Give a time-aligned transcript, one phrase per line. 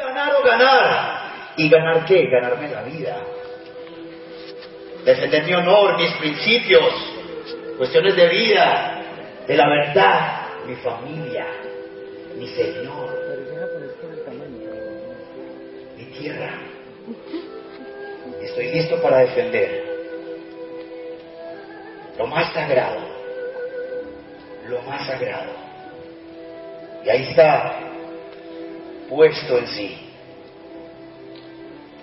[0.00, 1.20] Ganar o ganar.
[1.56, 2.26] ¿Y ganar qué?
[2.30, 3.16] Ganarme la vida.
[5.04, 6.94] Defender mi honor, mis principios,
[7.76, 9.02] cuestiones de vida,
[9.46, 11.46] de la verdad, mi familia,
[12.34, 13.18] mi Señor,
[15.96, 16.50] mi tierra.
[18.42, 19.84] Estoy listo para defender
[22.18, 23.00] lo más sagrado,
[24.66, 25.52] lo más sagrado.
[27.04, 27.90] Y ahí está
[29.10, 29.98] puesto en sí,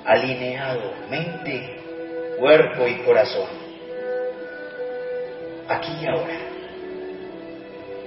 [0.06, 1.80] alineado, mente,
[2.38, 3.48] cuerpo y corazón.
[5.70, 6.38] Aquí y ahora,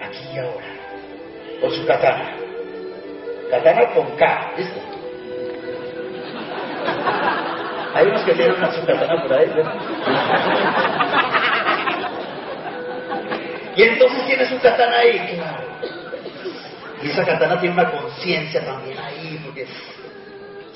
[0.03, 0.67] aquí y ahora,
[1.61, 2.37] con su katana.
[3.51, 4.81] Katana con K, ¿listo?
[7.93, 9.75] Hay unos que tienen una su katana por ahí, ¿verdad?
[13.75, 15.65] Y entonces tiene su katana ahí, claro.
[17.03, 18.90] Y esa katana tiene una conciencia también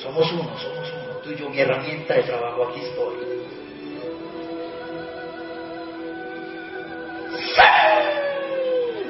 [0.04, 1.14] somos uno, somos uno.
[1.22, 3.14] Tú y yo, mi herramienta de trabajo, aquí estoy.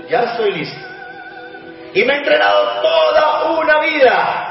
[0.09, 0.79] Ya estoy listo.
[1.95, 4.51] Y me he entrenado toda una vida.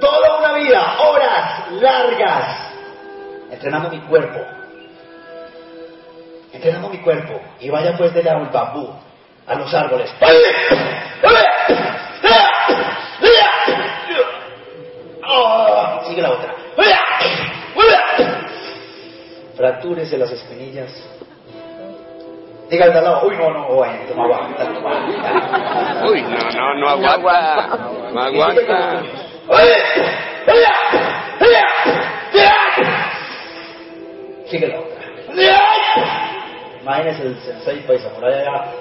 [0.00, 2.70] Toda una vida, horas largas,
[3.50, 4.38] entrenando mi cuerpo,
[6.52, 7.40] entrenando mi cuerpo.
[7.60, 8.94] Y vaya pues de bambú,
[9.46, 10.12] a los árboles.
[16.16, 16.54] Sigue la otra.
[19.56, 20.90] Fractúrese las espinillas.
[22.70, 26.10] Diga al lado, uy, no, no, bueno, toma agua, toma agua.
[26.10, 27.78] Uy, no, no, no aguanta.
[28.12, 29.02] No aguanta.
[34.46, 34.96] Sigue la otra.
[36.82, 38.72] Imagínese el sensei paisa por allá.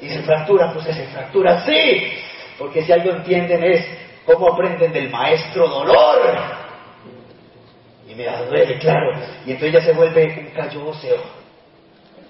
[0.00, 2.12] Y se fractura, pues que se fractura, sí.
[2.58, 3.84] Porque si algo entienden es
[4.24, 6.20] cómo aprenden del maestro dolor.
[8.08, 9.12] Y me da duele, claro.
[9.44, 11.16] Y entonces ya se vuelve un callo óseo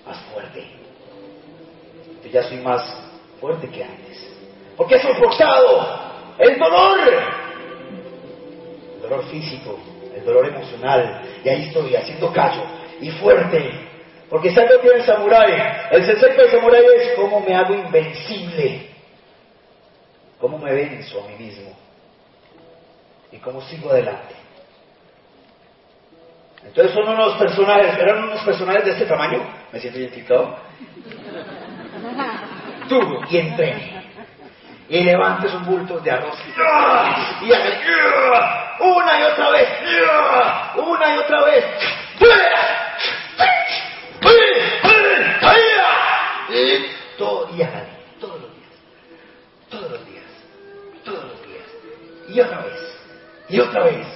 [0.07, 0.67] más fuerte.
[2.25, 2.83] Yo ya soy más
[3.41, 4.33] fuerte que antes.
[4.77, 5.99] Porque he soportado
[6.39, 6.99] el dolor.
[8.97, 9.79] El dolor físico,
[10.17, 11.23] el dolor emocional.
[11.45, 12.63] Y ahí estoy haciendo callo
[13.01, 13.71] y fuerte.
[14.31, 15.53] Porque si algo tiene el samurái,
[15.91, 18.94] el sensei del samurái es cómo me hago invencible.
[20.45, 21.75] Cómo me venzo a mí mismo.
[23.33, 24.35] Y cómo sigo adelante.
[26.63, 30.59] Entonces son unos personajes, eran unos personajes de este tamaño, me siento identificado.
[32.91, 33.01] Tú
[33.31, 34.05] y entrene.
[34.91, 36.37] Y levante esos bultos de arroz.
[37.41, 37.81] Y hágale
[38.81, 39.69] una y otra vez.
[40.77, 41.65] Una y otra vez.
[47.55, 47.63] Y
[52.35, 52.81] Y otra vez.
[53.49, 54.07] Y otra vez.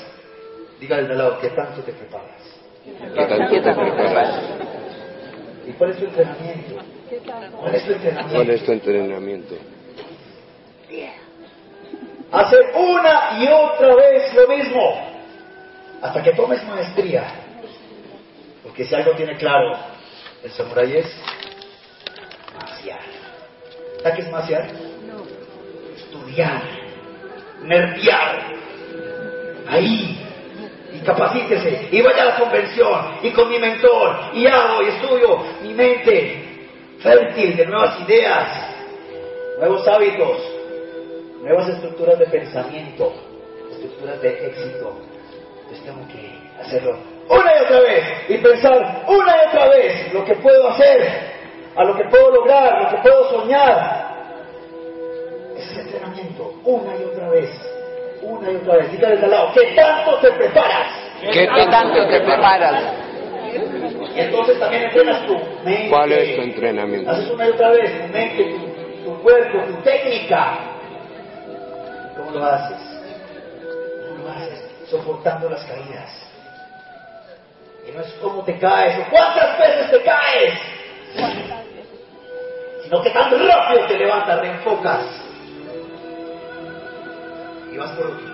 [0.80, 2.42] Dígale al lado, ¿qué tanto te preparas?
[2.84, 4.42] ¿Qué tanto te preparas?
[5.66, 6.76] ¿Y cuál es tu entrenamiento?
[7.60, 8.34] ¿Cuál es tu entrenamiento?
[8.34, 9.54] ¿Cuál es tu entrenamiento?
[12.30, 15.08] Hacer una y otra vez lo mismo.
[16.02, 17.24] Hasta que tomes maestría.
[18.62, 19.76] Porque si algo tiene claro
[20.42, 21.06] el samurái es
[22.60, 23.00] maciar.
[24.02, 24.70] ¿Sabes qué es maciar?
[25.96, 26.62] Estudiar,
[27.62, 28.54] nerviar.
[29.69, 30.24] Ahí.
[30.94, 31.88] Y capacítese.
[31.91, 33.19] Y vaya a la convención.
[33.22, 34.16] Y con mi mentor.
[34.34, 36.44] Y hago y estudio mi mente
[37.00, 38.74] fértil de nuevas ideas,
[39.58, 40.38] nuevos hábitos,
[41.41, 43.14] nuevas estructuras de pensamiento,
[43.70, 44.98] estructuras de éxito.
[45.60, 46.98] Entonces tengo que hacerlo
[47.28, 51.08] una y otra vez y pensar una y otra vez lo que puedo hacer,
[51.76, 54.07] a lo que puedo lograr, lo que puedo soñar.
[55.58, 57.50] Ese es entrenamiento, una y otra vez,
[58.22, 58.92] una y otra vez.
[58.92, 60.92] Dígale al lado, ¿qué tanto te preparas?
[61.32, 62.82] ¿Qué tanto te preparas?
[64.14, 65.88] Y entonces también entrenas tu mente.
[65.91, 67.10] ¿Cuál es tu entrenamiento?
[67.10, 70.58] Haces una y otra vez tu mente, tu, tu cuerpo, tu técnica.
[72.16, 72.78] ¿Cómo lo haces?
[74.09, 74.71] ¿Cómo lo haces?
[74.88, 76.28] Soportando las caídas.
[77.88, 80.54] Y no es cómo te caes o cuántas veces te caes,
[82.84, 84.47] sino que tan rápido te levantas, te
[87.78, 88.27] vas por otro.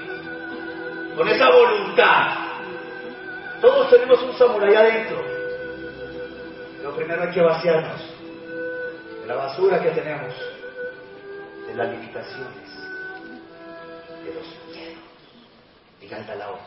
[1.17, 2.44] Con esa voluntad.
[3.61, 5.25] Todos tenemos un samurái adentro.
[6.79, 8.00] Pero primero hay que vaciarnos
[9.20, 10.35] de la basura que tenemos,
[11.67, 12.69] de las limitaciones,
[14.23, 14.99] de los miedos.
[16.00, 16.58] Diga al lado,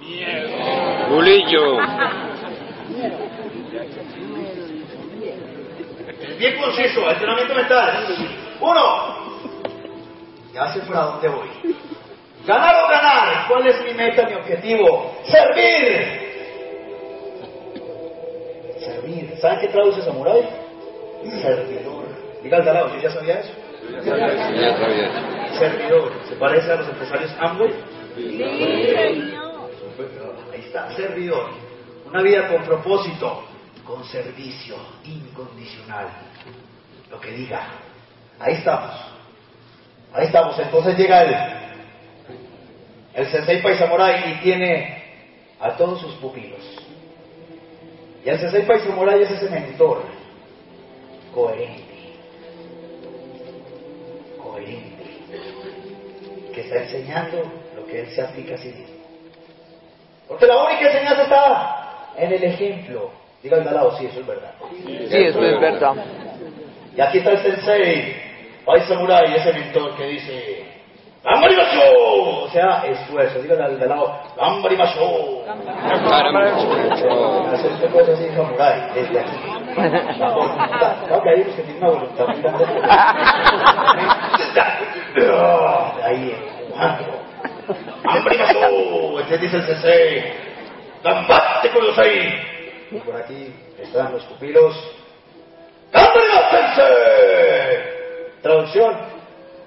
[0.00, 1.08] miedo.
[1.08, 1.76] Bulillo.
[6.38, 8.08] Bien conciso, entrenamiento mental.
[8.60, 9.21] Uno,
[10.52, 11.48] ya sé por a dónde voy.
[12.46, 13.48] Ganar o ganar.
[13.48, 15.14] ¿Cuál es mi meta, mi objetivo?
[15.24, 16.20] Servir.
[18.80, 19.36] Servir.
[19.40, 20.48] ¿Saben qué traduce samurai?
[21.40, 22.04] Servidor.
[22.42, 23.52] Diga al lado, ¿yo ya sabía eso?
[23.92, 25.58] Ya sabía.
[25.58, 26.12] Servidor.
[26.28, 27.72] ¿Se parece a los empresarios Amway?
[30.52, 31.50] Ahí está, servidor.
[32.06, 33.44] Una vida con propósito,
[33.86, 36.08] con servicio incondicional.
[37.10, 37.68] Lo que diga.
[38.40, 39.11] Ahí estamos.
[40.14, 40.58] Ahí estamos.
[40.58, 41.36] Entonces llega el,
[43.14, 45.02] el Sensei Paisamurai y tiene
[45.60, 46.60] a todos sus pupilos.
[48.24, 50.02] Y el Sensei Paisamurai es ese mentor
[51.34, 51.82] coherente.
[54.42, 55.04] Coherente.
[56.54, 57.42] Que está enseñando
[57.74, 59.02] lo que él se aplica a sí mismo.
[60.28, 63.10] Porque la única enseñanza está en el ejemplo.
[63.42, 64.54] Diga al lado, sí, eso es verdad.
[64.84, 65.94] Sí, eso es verdad.
[66.96, 68.31] Y aquí está el sensei,
[68.64, 70.64] Pai Samurai, ese mentor que dice,
[71.24, 72.44] ¡Gambarimasho!
[72.44, 73.40] O sea, esfuerzo.
[73.40, 75.42] Dígale al de lado, ¡Gambarimasho!
[77.52, 79.36] Hacer usted cosas así, samurai, desde aquí.
[80.18, 80.96] La voluntad.
[81.06, 82.64] Claro que hay unos que tienen una voluntad muy grande.
[86.04, 87.04] Ahí, empujando.
[88.02, 88.68] ¡Gambarimasho!
[89.20, 90.32] Entonces dice el sensei,
[91.04, 92.34] ¡Gambate con los ahí!
[92.90, 94.74] Y por aquí están los pupilos.
[95.92, 97.91] ¡Gambarimasho sensei!
[98.42, 98.96] Traducción.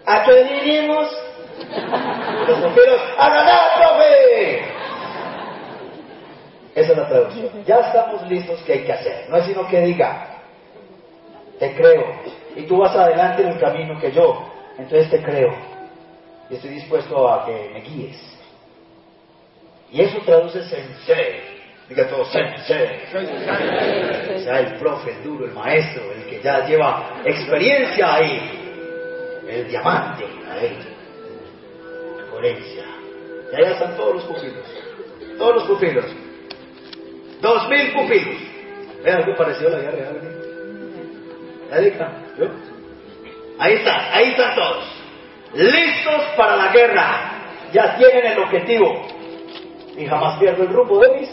[0.06, 1.08] ¿A qué vinimos?
[2.48, 4.60] Los pupilos, ¡a ganar, profe!
[6.76, 7.64] Esa es la traducción.
[7.66, 9.30] Ya estamos listos, ¿qué hay que hacer?
[9.30, 10.28] No es sino que diga,
[11.58, 12.04] te creo,
[12.56, 15.56] y tú vas adelante en el camino que yo, entonces te creo,
[16.50, 18.38] y estoy dispuesto a que me guíes.
[19.92, 21.56] Y eso traduce sensei.
[21.88, 23.04] Diga todo, sensei.
[24.36, 28.65] O sea, el profe, el duro, el maestro, el que ya lleva experiencia ahí.
[29.48, 30.78] El diamante ahí.
[32.32, 32.86] Coherencia.
[33.52, 34.66] Y allá están todos los pupilos.
[35.38, 36.06] Todos los pupilos.
[37.42, 38.36] Dos mil pupilos.
[39.04, 40.20] ¿Ve algo parecido a la vida real?
[41.72, 41.96] ¿eh?
[42.00, 42.12] ¿La?
[42.38, 42.50] ¿Yo?
[43.60, 44.84] Ahí están, ahí están todos.
[45.54, 47.32] Listos para la guerra.
[47.72, 49.08] Ya tienen el objetivo.
[49.98, 51.30] Y jamás pierdo el rumbo de mis.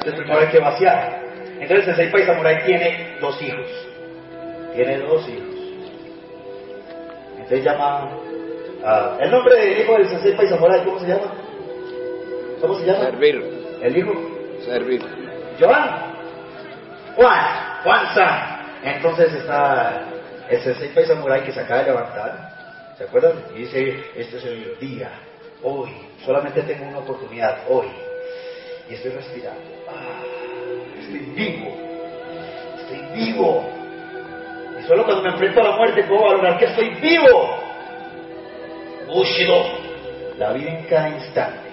[0.00, 1.22] Entonces primero hay que vaciar.
[1.60, 3.89] Entonces el Sensei Samurai tiene dos hijos.
[4.74, 5.46] Tiene dos hijos.
[7.36, 8.10] Entonces llama.
[8.84, 11.32] a- el nombre del hijo del Sensei Samurai, ¿cómo se llama?
[12.60, 13.00] ¿Cómo se llama?
[13.06, 13.78] Servir.
[13.82, 14.12] El hijo.
[14.64, 15.02] Servir.
[15.58, 15.90] Joan.
[17.16, 17.44] Juan.
[17.84, 18.60] Juan San.
[18.82, 20.04] Entonces está
[20.48, 22.50] el Sensei Samurai que se acaba de levantar.
[22.96, 23.32] ¿Se acuerdan?
[23.54, 25.10] Y dice, este es el día.
[25.62, 25.90] Hoy.
[26.24, 27.58] Solamente tengo una oportunidad.
[27.68, 27.86] Hoy.
[28.88, 29.60] Y estoy respirando.
[29.88, 30.22] Ah,
[31.00, 31.76] estoy vivo.
[32.78, 33.64] Estoy vivo.
[34.80, 37.56] Y solo cuando me enfrento a la muerte puedo valorar que estoy vivo.
[39.08, 39.62] Bushido.
[40.38, 41.70] La vida en cada instante.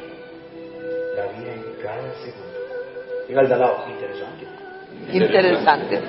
[1.15, 2.47] La vida en cada segundo.
[3.27, 4.47] Diga al de al lado, interesante.
[5.11, 6.01] Interesante.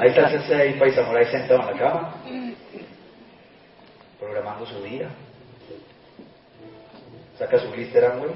[0.00, 2.14] Ahí está el sensei Pai Samurai sentado en la cama,
[4.20, 5.08] programando su día.
[7.38, 8.30] Saca su glister Amway.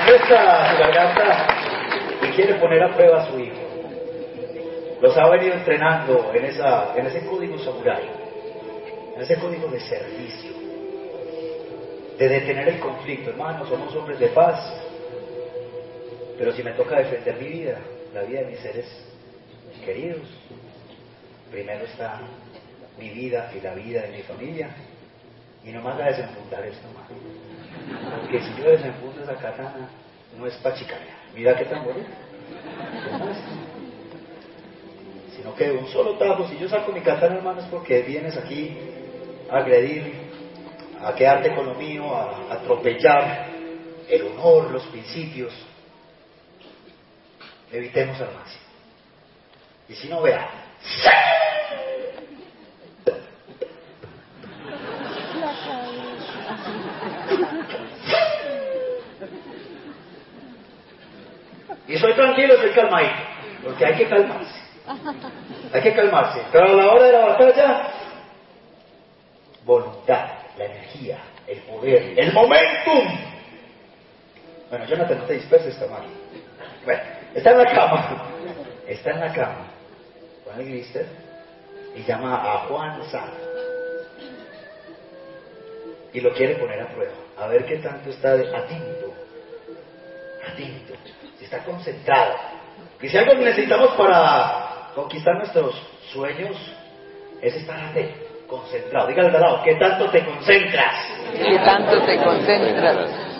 [0.00, 1.46] Su garganta
[2.22, 3.56] y quiere poner a prueba a su hijo.
[5.00, 8.08] Los ha venido entrenando en, esa, en ese código samurai,
[9.14, 10.56] en ese código de servicio
[12.18, 13.30] de detener el conflicto.
[13.30, 14.58] Hermanos, somos hombres de paz.
[16.38, 17.78] Pero si me toca defender mi vida,
[18.12, 18.86] la vida de mis seres
[19.84, 20.26] queridos,
[21.50, 22.20] primero está
[22.98, 24.70] mi vida y la vida de mi familia.
[25.66, 28.20] Y no más a desenfundar esto, hermano.
[28.20, 29.90] Porque si yo desenfundo esa katana,
[30.38, 31.16] no es para chicanear.
[31.34, 32.06] Mira qué tan es.
[35.36, 38.36] Sino que de un solo tajo, si yo saco mi katana, hermano, es porque vienes
[38.36, 38.76] aquí
[39.50, 40.26] a agredir
[41.02, 43.48] a quedarte con lo mío, a, atropellar
[44.08, 45.52] el honor, los principios.
[47.72, 48.64] Evitemos al máximo.
[49.88, 50.48] Y si no, vea.
[61.88, 63.14] Y soy tranquilo, soy calmadito,
[63.64, 64.60] porque hay que calmarse.
[65.72, 66.40] Hay que calmarse.
[66.52, 67.88] Pero a la hora de la batalla,
[69.64, 70.28] voluntad,
[70.58, 73.18] la energía, el poder, el momentum.
[74.70, 76.02] Bueno, Jonathan, no te disperses, está mal.
[76.84, 77.02] Bueno,
[77.34, 78.22] está en la cama.
[78.86, 79.66] Está en la cama.
[80.44, 81.06] Juan el glister
[81.96, 83.30] y llama a Juan San.
[86.12, 87.12] Y lo quiere poner a prueba.
[87.38, 89.05] a ver qué tanto está atento,
[90.52, 90.94] atento,
[91.38, 92.34] si está concentrado.
[93.00, 95.74] Y si algo necesitamos para conquistar nuestros
[96.12, 96.56] sueños,
[97.42, 99.08] es estar atento, concentrado.
[99.08, 100.94] Dígale al lado, ¿qué tanto te concentras?
[101.32, 102.96] ¿Qué tanto te concentras?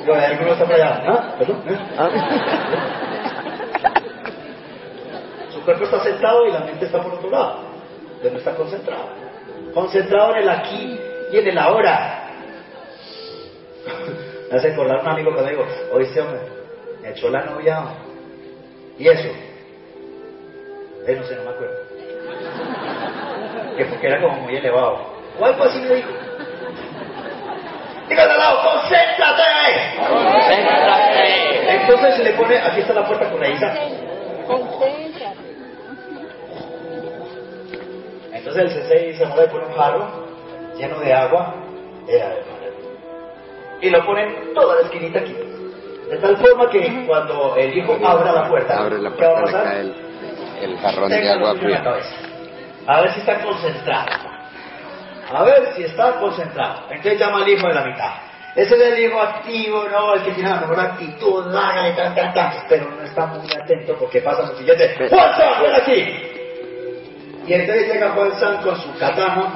[0.07, 1.35] Yo, alguno está por allá, ¿ah?
[1.39, 1.63] ¿Perdón?
[1.67, 1.79] ¿Eh?
[5.53, 7.61] Su cuerpo está sentado y la mente está por otro lado.
[8.21, 9.09] Pero no está concentrado.
[9.75, 11.01] Concentrado en el aquí
[11.33, 12.31] y en el ahora.
[14.51, 16.41] Me hace acordar un amigo cuando digo, oíste hombre,
[17.07, 17.85] me echó la novia.
[18.99, 19.29] ¿Y eso?
[21.07, 21.77] No sé, no me acuerdo.
[23.77, 24.99] Que porque era como muy elevado.
[25.39, 26.11] O algo así me dijo.
[28.09, 29.43] Dígale al lado, concéntrate.
[30.09, 31.77] Concéntrate.
[31.77, 33.73] Entonces se le pone, aquí está la puerta corrediza.
[38.33, 40.27] Entonces el sensei se mueve por un jarro
[40.77, 41.55] lleno de agua,
[42.09, 42.57] era de mar.
[43.81, 45.46] Y lo pone en toda la esquinita aquí.
[46.11, 49.41] De tal forma que cuando el hijo abra la puerta, Abre la ¿qué va a
[49.43, 49.65] puerta, le pasar?
[49.65, 49.95] cae el,
[50.71, 51.83] el jarrón de Tenga agua fría.
[51.83, 52.15] cabeza.
[52.87, 54.07] A ver si está concentrado.
[55.35, 56.83] A ver si está concentrado.
[56.91, 58.11] Entonces llama al hijo de la mitad.
[58.55, 60.15] Ese es el hijo activo, ¿no?
[60.15, 62.53] El que tiene la mejor actitud, hágale tan, tan, tan.
[62.69, 64.95] Pero no está muy atento porque pasa lo siguiente.
[65.11, 66.17] ¡Juanza, ven aquí!
[67.49, 69.53] Y entonces llega Juan San con su katana.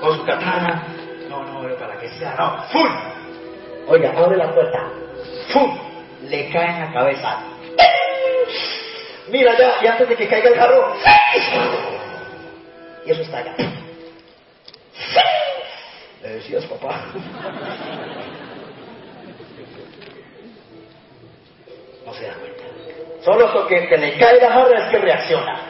[0.00, 0.82] Con su katana.
[1.28, 2.62] No, no, pero para que sea, no.
[2.70, 2.88] ¡Fum!
[3.88, 4.90] Oiga, abre la puerta.
[5.52, 5.78] ¡Fum!
[6.28, 7.38] Le cae en la cabeza.
[9.28, 10.94] Mira ya, y antes de que caiga el jarro.
[13.04, 13.54] Y eso está allá.
[16.22, 17.06] Le decías, papá.
[22.06, 22.62] No se da cuenta.
[23.24, 25.60] Solo con que, que le cae la jarra es que reacciona.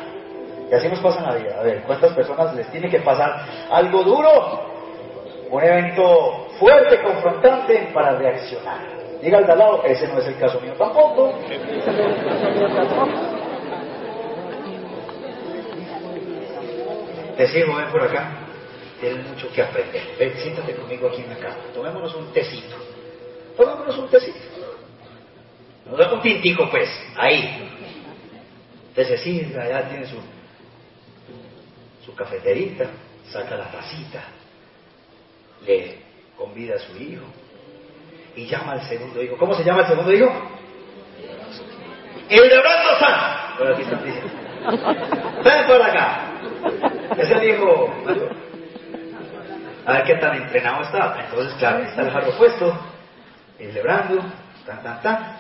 [0.70, 1.60] Y así nos pasa en la vida.
[1.60, 4.71] A ver, ¿cuántas personas les tiene que pasar algo duro?
[5.52, 8.80] Un evento fuerte, confrontante para reaccionar.
[9.20, 11.38] Diga al de al lado, ese no es el caso mío tampoco.
[17.36, 18.30] Te sigo, ven por acá.
[18.98, 20.02] Tienes mucho que aprender.
[20.18, 21.56] Ven, siéntate conmigo aquí en la cama.
[21.74, 22.76] Tomémonos un tecito.
[23.54, 24.38] Tomémonos un tecito.
[25.84, 27.68] Nos da un tintico, pues, ahí.
[28.88, 30.16] Entonces, sí, allá tiene su,
[32.06, 32.86] su cafeterita,
[33.30, 34.22] saca la tacita,
[35.66, 35.98] le
[36.36, 37.24] convida a su hijo
[38.36, 39.36] y llama al segundo hijo.
[39.36, 40.30] ¿Cómo se llama el segundo hijo?
[42.28, 43.56] Hildebrando San.
[43.58, 43.98] Por aquí está.
[45.44, 46.20] Ven por acá.
[47.18, 47.94] Es el hijo.
[49.84, 51.24] A ver qué tan entrenado está.
[51.24, 52.78] Entonces, claro, está el jarro puesto,
[53.58, 54.22] Hildebrando,
[54.64, 55.38] tan, tan, tan.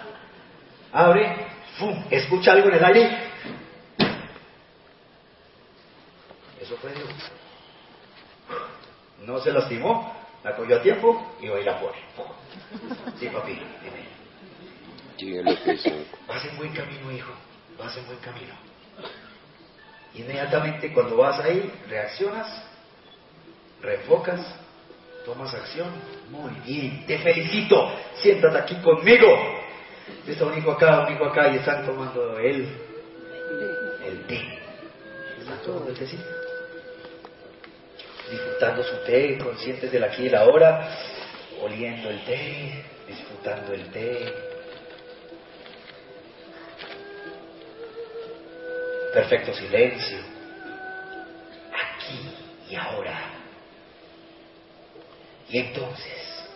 [0.92, 1.46] Abre,
[2.10, 3.18] escucha algo en el aire.
[6.60, 7.08] Eso fue Dios.
[9.26, 11.98] No se lastimó, la cogió a tiempo y hoy la pone.
[13.18, 14.12] Sí, papi, dime.
[15.16, 15.90] Que hizo.
[16.26, 17.32] Vas en buen camino, hijo.
[17.78, 18.54] Vas en buen camino.
[20.14, 22.64] Inmediatamente cuando vas ahí, reaccionas,
[23.80, 24.40] reenfocas,
[25.24, 25.88] tomas acción.
[26.30, 27.92] Muy bien, te felicito.
[28.16, 29.28] Siéntate aquí conmigo.
[30.26, 32.68] Está un hijo acá, un hijo acá y están tomando el,
[34.04, 34.58] el té.
[35.38, 36.24] Están tomando el tecito.
[38.32, 40.88] Disfrutando su té, conscientes del aquí y la ahora,
[41.62, 44.52] oliendo el té, disfrutando el té.
[49.12, 50.18] perfecto silencio,
[51.70, 52.34] aquí
[52.70, 53.18] y ahora.
[55.50, 56.48] Y entonces,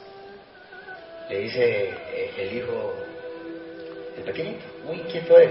[1.29, 2.95] le dice eh, el hijo,
[4.17, 5.51] el pequeñito, muy inquieto él,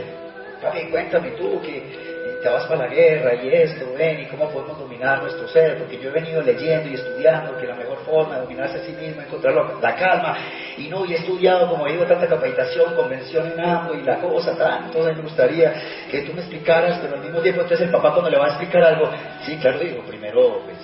[0.62, 2.15] papi, cuéntame tú que
[2.50, 6.10] vas para la guerra y esto, ven, y cómo podemos dominar nuestro ser, porque yo
[6.10, 9.28] he venido leyendo y estudiando que la mejor forma de dominarse a sí mismo es
[9.28, 10.38] encontrar la, calma,
[10.78, 14.04] y no, y he estudiado, como he ido a tanta capacitación, convención en AMBO y
[14.04, 15.74] la cosa, tanto, me gustaría
[16.10, 18.50] que tú me explicaras, pero al mismo tiempo, entonces el papá cuando le va a
[18.50, 19.10] explicar algo,
[19.46, 20.78] sí, claro, digo, primero, pues,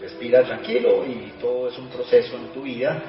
[0.00, 3.02] respira tranquilo y todo es un proceso en tu vida,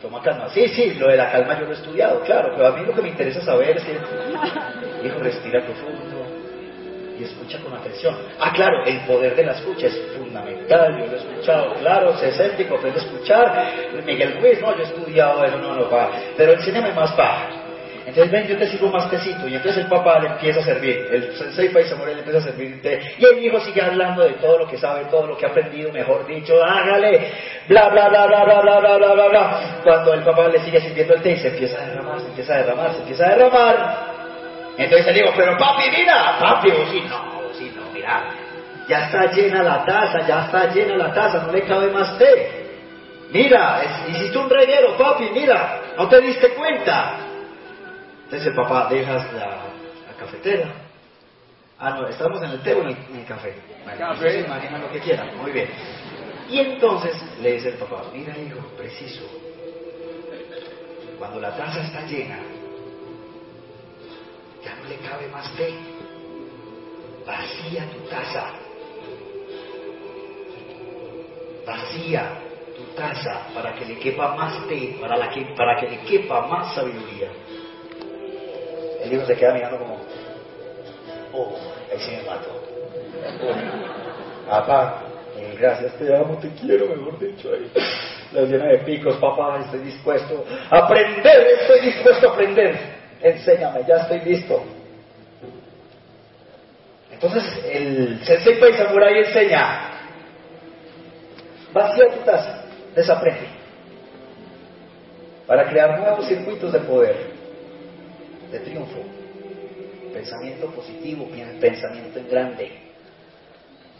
[0.00, 0.48] toma calma.
[0.50, 2.94] Sí, sí, lo de la calma yo lo he estudiado, claro, pero a mí lo
[2.94, 6.27] que me interesa saber es que, hijo, respira profundo
[7.18, 8.16] y escucha con atención.
[8.38, 13.00] Ah, claro, el poder de la escucha es fundamental, yo lo he escuchado, claro, aprende
[13.00, 13.66] a escuchar.
[14.04, 17.64] Miguel Ruiz, no, yo he estudiado eso, no, no, va, pero enséñame más, va.
[18.08, 19.46] Entonces ven, yo te sirvo más tecito.
[19.46, 21.06] Y entonces el papá le empieza a servir.
[21.12, 22.98] El sensei Paisamore le empieza a servir té.
[23.18, 25.92] Y el hijo sigue hablando de todo lo que sabe, todo lo que ha aprendido,
[25.92, 27.30] mejor dicho, hágale,
[27.68, 29.80] bla, bla, bla, bla, bla, bla, bla, bla, bla, bla.
[29.84, 32.54] Cuando el papá le sigue sirviendo el té y se empieza a derramar, se empieza
[32.54, 34.07] a derramar, se empieza a derramar.
[34.78, 38.30] Entonces el hijo, pero papi, mira, papi, vos sí, no, vos sí, no, mira.
[38.88, 42.66] Ya está llena la taza, ya está llena la taza, no le cabe más té.
[43.32, 47.16] Mira, es- hiciste un reguero, papi, mira, no te diste cuenta.
[48.24, 50.68] Entonces el papá, dejas la, la cafetera.
[51.80, 53.54] Ah, no, estamos en el té o en el, en el café.
[53.84, 54.14] Bueno,
[54.46, 55.68] imaginan lo que quieran, muy bien.
[56.48, 59.22] Y entonces le dice el papá, mira hijo, preciso,
[61.18, 62.38] cuando la taza está llena,
[64.64, 65.74] ya no le cabe más té.
[67.26, 68.52] Vacía tu taza.
[71.66, 72.38] Vacía
[72.74, 76.46] tu taza para que le quepa más té, para, la que, para que le quepa
[76.46, 77.28] más sabiduría.
[79.02, 80.00] El hijo se queda mirando como,
[81.32, 81.56] oh,
[81.92, 82.68] ahí sí me mato.
[84.48, 85.02] Papá,
[85.36, 87.50] eh, gracias, te amo, te quiero, mejor dicho.
[87.52, 87.70] Ahí.
[88.32, 92.78] La llena de picos, papá, estoy dispuesto a aprender, estoy dispuesto a aprender.
[93.22, 94.64] Enséñame, ya estoy listo.
[97.10, 99.90] Entonces el Sensei Pai Samurai enseña,
[101.72, 102.62] vacía tu taza,
[102.94, 103.48] desaprende,
[105.46, 107.16] para crear nuevos circuitos de poder,
[108.52, 109.00] de triunfo,
[110.12, 111.28] pensamiento positivo,
[111.60, 112.72] pensamiento en grande,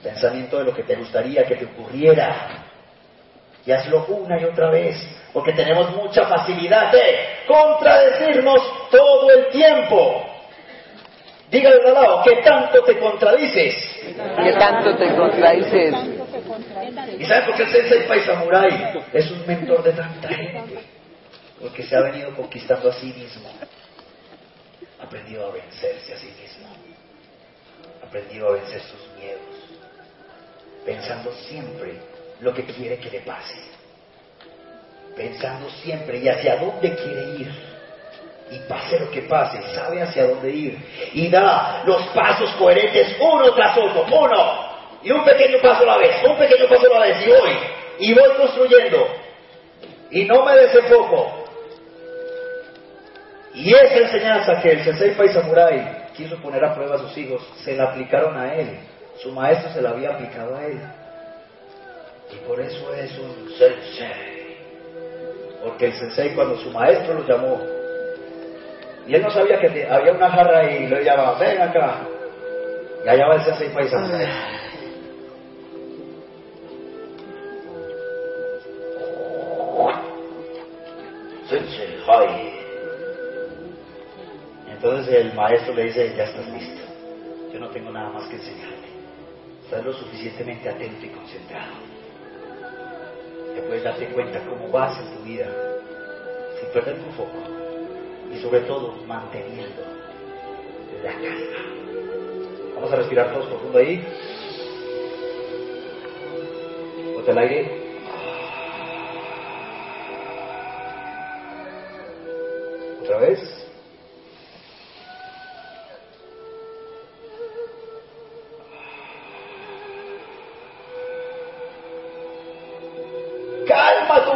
[0.00, 2.66] pensamiento de lo que te gustaría que te ocurriera,
[3.66, 4.96] y hazlo una y otra vez,
[5.32, 10.24] porque tenemos mucha facilidad de contradecirnos todo el tiempo.
[11.50, 13.74] Dígale al lado, ¿qué tanto te contradices?
[14.44, 15.94] ¿Qué tanto te contradices?
[17.18, 20.78] ¿Y sabe por qué el Sensei Pai Samurai es un mentor de tanta gente?
[21.58, 23.50] Porque se ha venido conquistando a sí mismo.
[25.00, 26.68] Ha aprendido a vencerse a sí mismo.
[28.02, 29.40] Ha aprendido a vencer sus miedos.
[30.84, 31.98] Pensando siempre
[32.40, 33.77] lo que quiere que le pase.
[35.18, 37.52] Pensando siempre y hacia dónde quiere ir.
[38.52, 40.78] Y pase lo que pase, sabe hacia dónde ir.
[41.12, 44.06] Y da los pasos coherentes uno tras otro.
[44.16, 44.68] Uno.
[45.02, 46.22] Y un pequeño paso a la vez.
[46.24, 47.26] Un pequeño paso a la vez.
[47.26, 47.58] Y voy.
[47.98, 49.08] Y voy construyendo.
[50.12, 51.44] Y no me desenfoco.
[53.54, 57.42] Y esa enseñanza que el Sensei Pai Samurai quiso poner a prueba a sus hijos,
[57.64, 58.78] se la aplicaron a él.
[59.20, 60.80] Su maestro se la había aplicado a él.
[62.30, 64.37] Y por eso es un sensei.
[65.68, 67.60] Porque el sensei cuando su maestro lo llamó,
[69.06, 72.00] y él no sabía que te- había una jarra y lo llamaba, ven acá.
[73.04, 74.26] Y allá va el sensei Pai Samurai.
[81.48, 82.52] Sensei, hi.
[84.70, 86.82] Entonces el maestro le dice, ya estás listo.
[87.52, 88.88] Yo no tengo nada más que enseñarte.
[89.64, 91.72] Estás lo suficientemente atento y concentrado.
[93.66, 95.46] Puedes darte cuenta cómo vas en tu vida
[96.60, 97.38] sin perder tu foco.
[98.32, 99.82] Y sobre todo manteniendo
[101.02, 101.68] la calma.
[102.74, 104.04] Vamos a respirar todos profundo ahí.
[107.14, 107.98] Bota el aire.
[113.02, 113.57] Otra vez.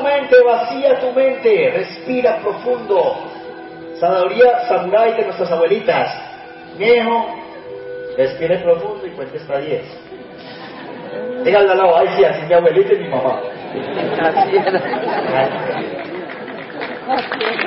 [0.02, 3.30] Mente, vacía tu mente, respira profundo.
[3.98, 6.10] Sabiduría samurái de nuestras abuelitas.
[6.76, 7.34] Viejo,
[8.16, 9.82] respire profundo y cuente hasta 10.
[11.44, 13.40] Díganle al lado, ay sí, así mi abuelita y mi mamá.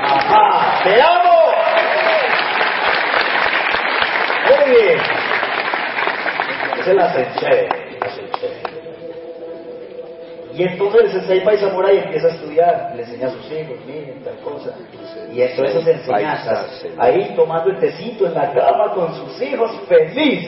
[0.02, 1.36] Ajá, te amo.
[4.46, 5.00] Muy bien.
[6.80, 7.85] Esa es la sensei.
[10.56, 14.24] Y entonces el sensei Pai Samurai empieza a estudiar, le enseña a sus hijos, miren,
[14.24, 14.74] tal cosa.
[15.34, 20.48] Y entre esas enseñanzas, ahí tomando el tecito en la cama con sus hijos, feliz.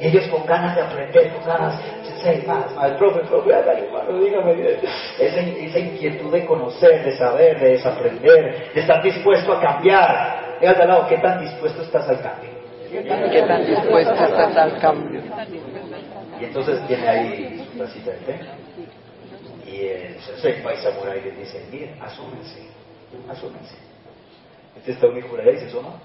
[0.00, 4.18] Y ellos con ganas de aprender, con ganas, sensei, más, más, profe, profe, hágale, hermano,
[4.18, 4.54] dígame.
[5.18, 10.58] Esa, esa inquietud de conocer, de saber, de desaprender, de estar dispuesto a cambiar.
[10.60, 12.50] Dígate al lado, ¿qué tan dispuesto estás al cambio?
[12.90, 15.22] ¿Qué tan dispuesto estás al cambio?
[16.38, 18.63] Y entonces tiene ahí de té.
[19.66, 22.68] Y el sensei Samurai le dice, miren, asómense,
[23.28, 23.76] asómense.
[24.76, 26.00] Este está un hijo por allá y se asoma.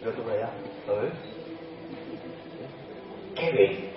[0.00, 0.50] Y otro por allá.
[0.88, 1.12] A ver.
[3.34, 3.90] ¿Qué ven?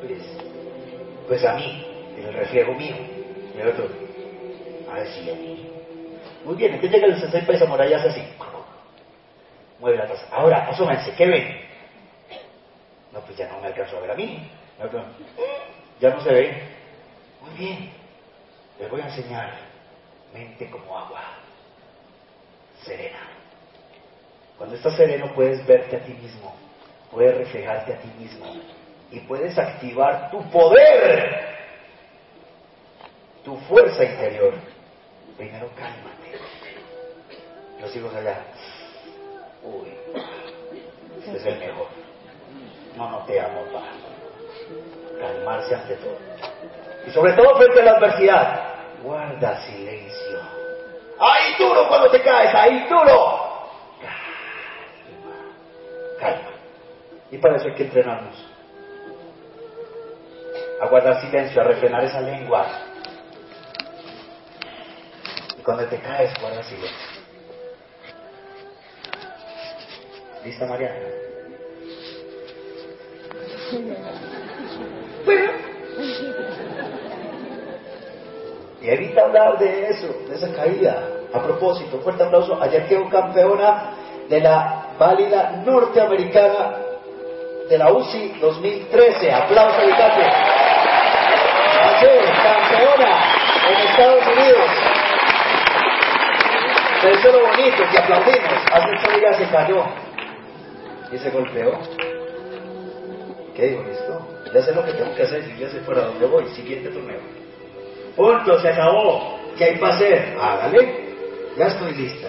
[0.00, 0.22] Pues,
[1.28, 2.96] pues a mí, el reflejo mío.
[3.54, 3.88] Y el otro,
[4.90, 5.68] a ver si a mí.
[6.44, 8.22] Muy bien, entonces llega el sensei Samurai hace así.
[9.80, 10.26] Mueve la taza.
[10.30, 11.60] Ahora, asómense, ¿qué ven?
[13.12, 14.48] No, pues ya no me alcanzó a ver a mí.
[14.78, 15.04] El otro,
[16.02, 16.62] Ya no se ve.
[17.40, 17.92] Muy bien.
[18.80, 19.54] Les voy a enseñar
[20.34, 21.22] mente como agua.
[22.82, 23.20] Serena.
[24.58, 26.56] Cuando estás sereno puedes verte a ti mismo,
[27.08, 28.46] puedes reflejarte a ti mismo
[29.12, 31.52] y puedes activar tu poder
[33.44, 34.54] tu fuerza interior.
[35.36, 36.32] Primero cálmate.
[37.80, 38.44] Los hijos allá.
[39.62, 39.88] Uy,
[41.20, 41.86] este es el mejor.
[42.96, 43.84] No, no te amo, pa.
[45.22, 46.18] Calmarse ante todo.
[47.06, 48.60] Y sobre todo frente a la adversidad,
[49.04, 50.40] guarda silencio.
[51.20, 53.68] Ahí duro cuando te caes, ahí duro.
[54.00, 55.36] Calma,
[56.18, 56.50] calma.
[57.30, 58.34] Y para eso hay que entrenarnos.
[60.80, 62.66] A guardar silencio, a refrenar esa lengua.
[65.56, 67.22] Y cuando te caes, guarda silencio.
[70.44, 70.96] ¿Lista, Mariana?
[78.82, 81.08] Y evita hablar de eso, de esa caída.
[81.32, 82.60] A propósito, fuerte aplauso.
[82.60, 83.94] Ayer quedó campeona
[84.28, 86.76] de la válida norteamericana
[87.68, 89.32] de la UCI 2013.
[89.32, 90.22] Aplauso, Vicate.
[91.82, 93.32] Ayer, campeona
[93.70, 94.70] en Estados Unidos.
[97.00, 98.52] Pero eso es lo bonito, que aplaudimos.
[98.72, 99.84] Hace ocho días se cayó
[101.12, 101.78] y se golpeó.
[103.54, 103.82] ¿Qué digo?
[103.84, 104.31] Listo.
[104.52, 106.46] Ya sé lo que tengo que hacer y ya sé fuera dónde voy.
[106.48, 107.20] Siguiente torneo.
[108.16, 109.38] Punto, se acabó.
[109.56, 110.36] ¿Qué hay para hacer?
[110.38, 111.14] Hágale.
[111.56, 112.28] Ya estoy lista.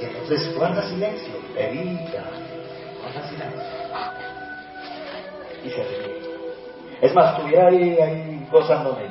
[0.00, 1.34] Y entonces guarda silencio.
[1.56, 2.24] Evita.
[3.00, 3.64] Guarda silencio.
[5.64, 6.24] Y se ríe.
[7.00, 9.02] Es más, estuviera ahí, ahí gozándome.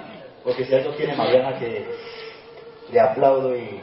[0.43, 1.85] Porque si algo tiene Mariana que
[2.91, 3.79] le aplaudo y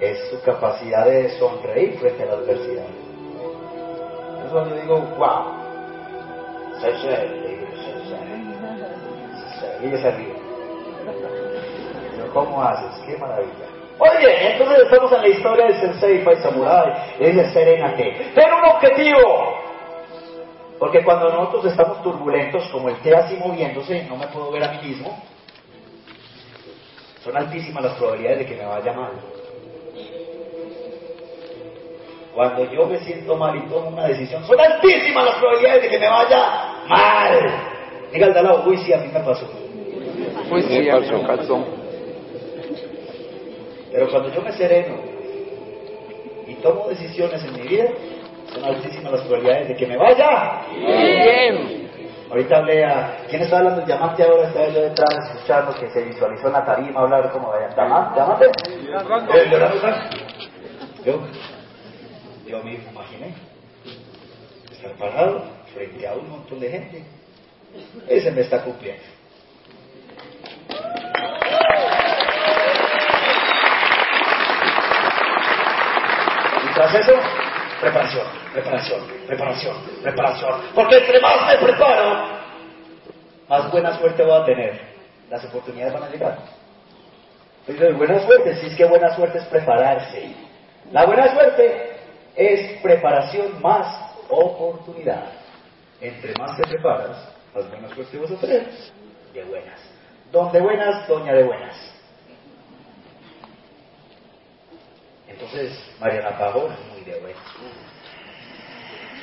[0.00, 2.86] es su capacidad de sonreír frente a la adversidad.
[4.50, 5.44] Eso yo digo, wow.
[6.80, 7.14] Se se, se
[9.60, 9.84] se.
[9.84, 10.34] Y ella se ríe.
[12.16, 13.00] Pero ¿cómo haces?
[13.06, 13.52] ¡Qué maravilla!
[14.00, 18.32] Oye, entonces estamos en la historia del Sensei Pai Samurai, es de Serenate.
[18.34, 19.54] Pero un objetivo.
[20.80, 24.72] Porque cuando nosotros estamos turbulentos, como el té así moviéndose, no me puedo ver a
[24.72, 25.16] mí mismo,
[27.22, 29.12] son altísimas las probabilidades de que me vaya mal.
[32.34, 35.98] Cuando yo me siento mal y tomo una decisión, son altísimas las probabilidades de que
[35.98, 37.50] me vaya mal.
[38.12, 39.48] Diga al de al lado, uy, sí, a mí me pasó.
[40.50, 41.64] Uy, sí, a mí me pasó.
[43.92, 44.94] Pero cuando yo me sereno
[46.46, 47.88] y tomo decisiones en mi vida,
[48.52, 50.62] son altísimas las probabilidades de que me vaya.
[50.72, 51.80] Bien.
[52.30, 53.24] Ahorita hablé a...
[53.28, 53.84] ¿Quién está hablando?
[53.84, 57.66] Diamante ahora estaba yo detrás escuchando que se visualizó en la tarima hablar como de
[57.74, 58.14] Diamante.
[58.14, 58.50] ¿Diamante?
[59.34, 60.20] ¿El Leonardo Sánchez?
[61.04, 61.20] Yo,
[62.50, 63.32] yo me imaginé
[64.72, 67.04] estar parado frente a un montón de gente.
[68.08, 69.02] Ese me está cumpliendo.
[76.64, 77.12] Y tras eso,
[77.80, 80.60] preparación, preparación, preparación, preparación.
[80.74, 82.28] Porque entre más me preparo,
[83.48, 84.80] más buena suerte voy a tener.
[85.30, 86.38] Las oportunidades van a llegar.
[87.68, 90.34] Oye, buena suerte, si es que buena suerte es prepararse.
[90.90, 91.89] La buena suerte
[92.36, 95.32] es preparación más oportunidad.
[96.00, 98.70] Entre más te preparas, más buena suerte vas a tener.
[99.34, 99.80] De buenas.
[100.32, 101.76] Donde buenas, doña de buenas.
[105.28, 107.42] Entonces, Mariana Pavón es muy de buenas.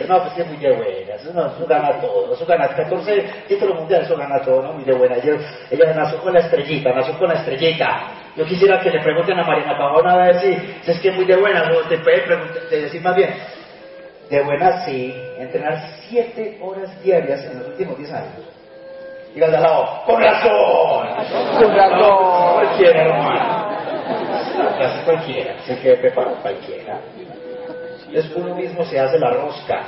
[0.06, 3.80] No, pues que es muy de buenas, no, eso gana todo, eso gana 14 títulos
[3.80, 4.74] mundiales, eso gana todo, ¿no?
[4.74, 5.16] Muy de buena.
[5.16, 5.38] Ella,
[5.72, 8.00] ella nació con la estrellita, nació con la estrellita.
[8.36, 11.16] Yo quisiera que le pregunten a Mariana Pavón a ver si, si es que es
[11.16, 13.34] muy de buenas, o te puede preguntar, te decir más bien.
[14.30, 18.58] De buenas, sí, entrenar 7 horas diarias en los últimos 10 años.
[19.36, 21.08] Y al de al lado, ¡con razón!
[21.60, 22.00] Con razón.
[22.00, 23.68] No, cualquiera, hermano.
[24.80, 27.00] Casi cualquiera, se quede preparado cualquiera.
[28.14, 29.82] Es uno mismo se hace la rosca.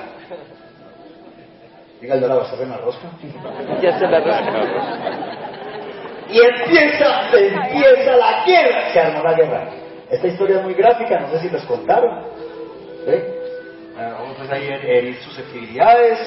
[2.02, 3.08] Diga el lado, ¿se hace la rosca?
[3.82, 5.40] Ya se la rosca.
[6.32, 8.94] Y empieza, empieza la guerra.
[8.94, 9.70] Se armó la guerra.
[10.10, 12.24] Esta historia es muy gráfica, no sé si les contaron.
[13.06, 13.14] ¿Sí?
[13.96, 16.20] Bueno, pues ahí herir susceptibilidades,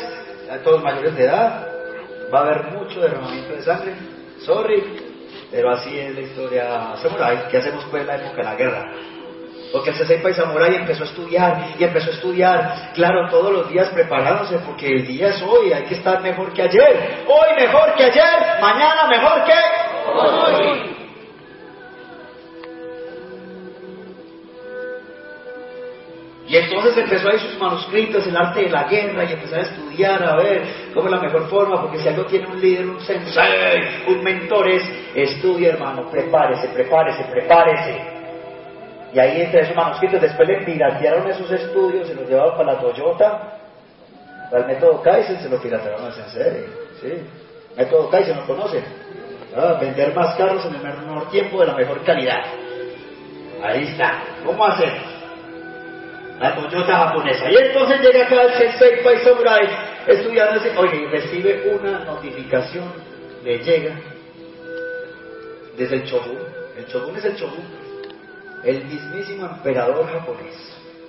[0.51, 1.67] a todos mayores de edad.
[2.33, 3.95] Va a haber mucho derramamiento de sangre.
[4.41, 4.83] Sorry,
[5.51, 7.49] pero así es la historia samurai.
[7.51, 8.93] ¿Qué hacemos pues en la época de la guerra?
[9.73, 13.71] Porque el Sensei Pai Samurai empezó a estudiar y empezó a estudiar, claro, todos los
[13.71, 17.25] días preparándose, porque el día es hoy, hay que estar mejor que ayer.
[17.27, 19.53] Hoy mejor que ayer, mañana mejor que
[20.13, 20.93] hoy.
[26.49, 30.23] Y entonces empezó ahí sus manuscritos, el arte de la guerra, y empezó a estudiar,
[30.23, 34.05] a ver cómo es la mejor forma, porque si algo tiene un líder, un sensei,
[34.07, 34.83] un mentor es,
[35.15, 38.12] estudia hermano, prepárese, prepárese, prepárese.
[39.15, 42.81] Y ahí entre esos manuscritos, después le piratearon esos estudios, se los llevaron para la
[42.81, 43.59] Toyota,
[44.51, 46.67] para el método Kaizen, se lo piratearon al sensei,
[47.01, 47.13] ¿sí?
[47.77, 48.85] Método Kaizen, ¿lo conocen?
[49.55, 52.43] Ah, Vender más carros en el menor tiempo de la mejor calidad.
[53.63, 54.23] Ahí está.
[54.45, 55.03] ¿Cómo hacemos?
[56.41, 57.51] La Toyota japonesa.
[57.51, 59.69] Y entonces llega acá el Sensei Pai Samurai
[60.07, 62.93] estudiando ese, oye, y recibe una notificación,
[63.45, 63.95] le llega
[65.77, 66.39] desde el Shogun.
[66.77, 67.65] El Shogun es el Shogun,
[68.65, 70.55] el mismísimo emperador japonés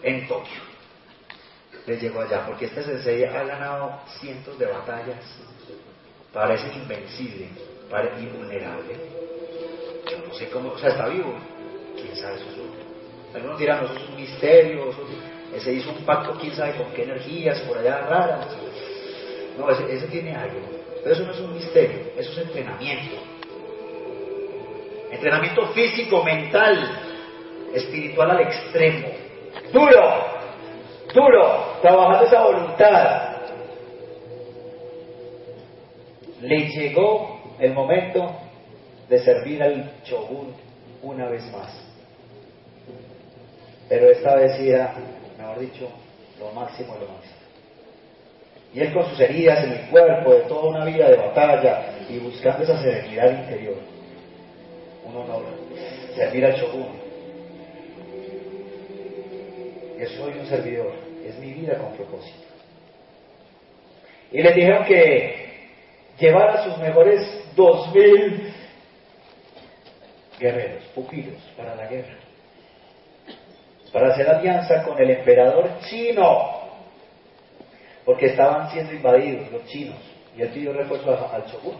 [0.01, 0.61] en Tokio.
[1.85, 5.23] Le llegó allá, porque este Sensei ha ganado cientos de batallas,
[6.31, 7.47] parece invencible,
[7.89, 8.95] parece invulnerable.
[10.09, 11.33] Yo no sé cómo, o sea, está vivo.
[11.95, 12.45] ¿Quién sabe eso?
[12.49, 15.01] es un- Algunos dirán, eso es un misterio, eso
[15.53, 18.47] es- ese hizo un pacto, quién sabe con qué energías, por allá raras.
[19.57, 20.59] No, ese, ese tiene algo.
[21.03, 23.15] Pero eso no es un misterio, eso es entrenamiento.
[25.11, 27.12] Entrenamiento físico, mental,
[27.73, 29.07] espiritual al extremo.
[29.71, 30.01] Duro,
[31.13, 33.33] duro, trabajando esa voluntad.
[36.41, 38.35] Le llegó el momento
[39.09, 40.53] de servir al Shogun
[41.01, 41.71] una vez más.
[43.89, 44.95] Pero esta vez era,
[45.37, 45.89] mejor dicho,
[46.39, 47.43] lo máximo de lo máximo.
[48.73, 52.17] Y él con sus heridas en el cuerpo, de toda una vida de batalla y
[52.17, 53.77] buscando esa serenidad interior.
[55.05, 55.43] Un honor,
[56.15, 57.02] servir al Shogun.
[60.07, 60.93] Soy un servidor,
[61.25, 62.47] es mi vida con propósito.
[64.31, 65.69] Y les dijeron que
[66.19, 67.21] llevara sus mejores
[67.55, 68.53] dos mil
[70.39, 72.17] guerreros, pupilos, para la guerra.
[73.91, 76.63] Para hacer alianza con el emperador chino
[78.05, 79.97] porque estaban siendo invadidos los chinos
[80.35, 81.75] y él pidió refuerzo al shogun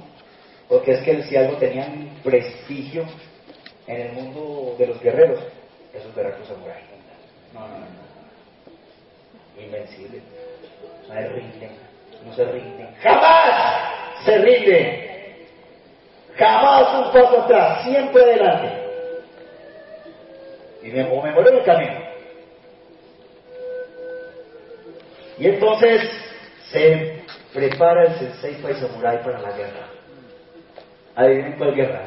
[0.68, 3.06] porque es que si algo tenían prestigio
[3.88, 5.40] en el mundo de los guerreros
[5.94, 6.82] esos veracruz samurai
[7.54, 8.03] no, no, no.
[9.58, 10.22] Invencible
[11.08, 11.72] no se rinden
[12.26, 15.46] no se rinden jamás se rinden
[16.36, 18.84] jamás un paso atrás siempre adelante
[20.84, 22.04] y me, me muero en el camino
[25.38, 26.02] y entonces
[26.72, 29.88] se prepara el Sensei Pai Samurai para la guerra.
[31.16, 32.06] Adivinen cuál guerra.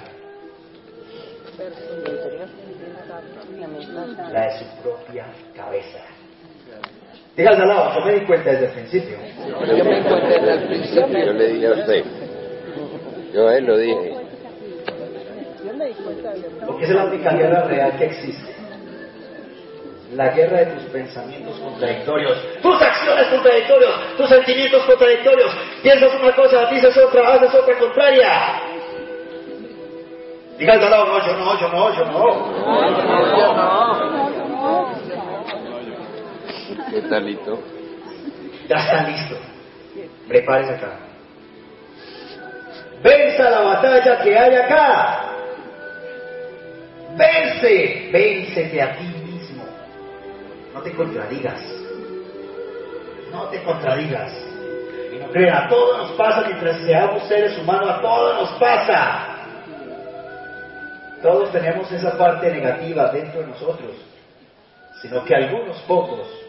[4.33, 6.16] La de su propia cabeza.
[7.37, 9.19] Díganse al lado, yo me di cuenta desde el principio.
[9.67, 11.19] Yo me encontré desde el principio.
[11.27, 12.05] Yo le dije a usted.
[13.35, 14.15] Yo a él lo dije.
[16.67, 18.57] Porque esa es la única guerra real que existe.
[20.15, 25.51] La guerra de tus pensamientos contradictorios, tus acciones contradictorios, tus sentimientos contradictorios.
[25.83, 28.63] Piensas una cosa, dices otra, haces otra contraria.
[30.59, 33.37] Diga al de al lado, no, yo no, yo no, yo no.
[33.37, 34.16] Yo no.
[36.97, 37.63] ¿Qué talito?
[38.71, 39.37] Ya está listo.
[40.27, 40.99] Prepárese acá.
[43.03, 45.25] Venza la batalla que hay acá.
[47.19, 49.67] Vence, véncete a ti mismo.
[50.73, 51.61] No te contradigas.
[53.31, 54.33] No te contradigas.
[55.13, 59.37] Y no crean, a todos nos pasa mientras seamos seres humanos, a todos nos pasa.
[61.21, 63.97] Todos tenemos esa parte negativa dentro de nosotros,
[65.03, 66.46] sino que algunos pocos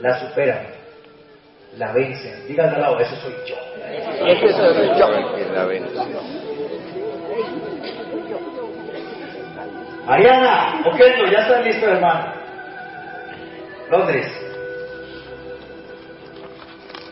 [0.00, 0.66] la superan,
[1.76, 2.46] la vencen.
[2.46, 3.56] Digan al lado, eso soy yo.
[4.26, 5.08] Ese soy yo.
[5.52, 5.94] La vence.
[10.06, 12.32] Mariana, Oquendo, ya están listos, hermano.
[13.90, 14.26] Londres.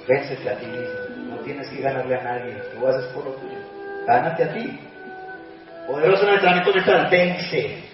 [0.07, 1.35] Véncete a ti mismo.
[1.35, 2.55] No tienes que ganarle a nadie.
[2.75, 3.57] Tú haces por lo tuyo.
[4.07, 4.79] Gánate a ti.
[5.87, 7.09] Poderoso en el entrenamiento mental.
[7.11, 7.85] Vence.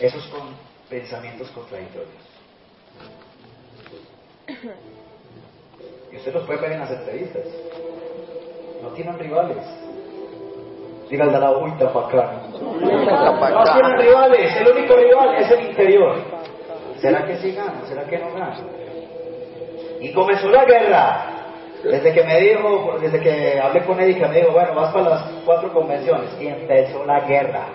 [0.00, 0.54] Esos con
[0.90, 2.33] pensamientos contradictorios.
[6.12, 7.42] Y usted los puede ver en las entrevistas.
[8.82, 9.64] No tienen rivales.
[11.10, 12.50] Diga al de al lado, uy, tapacán.
[12.52, 16.16] No tienen rivales, el único rival es el interior.
[17.00, 17.82] ¿Será que sí gana?
[17.86, 18.56] ¿Será que no gana?
[20.00, 21.26] Y comenzó la guerra.
[21.82, 25.30] Desde que me dijo, desde que hablé con Erika, me dijo, bueno, vas para las
[25.44, 26.30] cuatro convenciones.
[26.40, 27.66] Y empezó la guerra.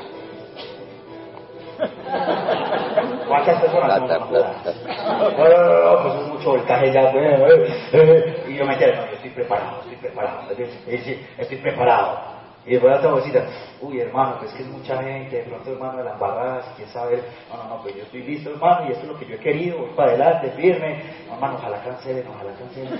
[3.30, 4.02] ¿Cuántas personas?
[4.02, 4.30] No, no, no.
[4.30, 7.02] No, no, no, no, pues es mucho voltaje ya.
[7.12, 8.44] eh, eh, eh.
[8.50, 10.42] Y yo me quedé, no, yo estoy preparado, estoy preparado,
[10.88, 12.18] estoy, preparado.
[12.65, 13.46] Y después la otra bolsita,
[13.82, 17.24] uy hermano, pues que es mucha gente, de pronto hermano de las embarradas, quién sabe,
[17.50, 19.39] no, no, no, pues yo estoy listo hermano, y esto es lo que yo he
[19.39, 22.94] querido, voy para adelante, firme, no, hermano, ojalá cancelen, ojalá cancelen.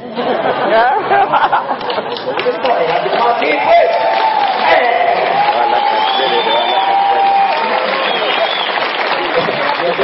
[3.20, 5.09] Así pues.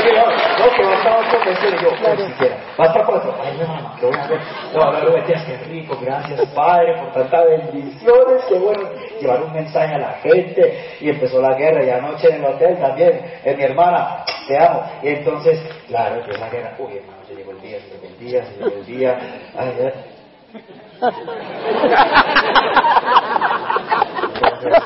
[0.05, 3.35] Yo no, no, que vas para ocho veces, y yo, pues siquiera, vas para cuatro,
[3.41, 4.39] ay hermano, ¿qué voy a hacer?
[4.75, 8.87] No, no, Betías, qué rico, gracias Padre por tantas bendiciones, qué bueno
[9.19, 10.97] llevar un mensaje a la gente.
[11.01, 14.83] Y empezó la guerra, y anoche en el hotel también, eh, mi hermana, te amo.
[15.01, 18.19] Y entonces, claro, empezó la guerra, uy hermano, se llegó el día, se llegó el
[18.19, 19.17] día, se llegó el día.
[19.57, 19.91] Ay, ay.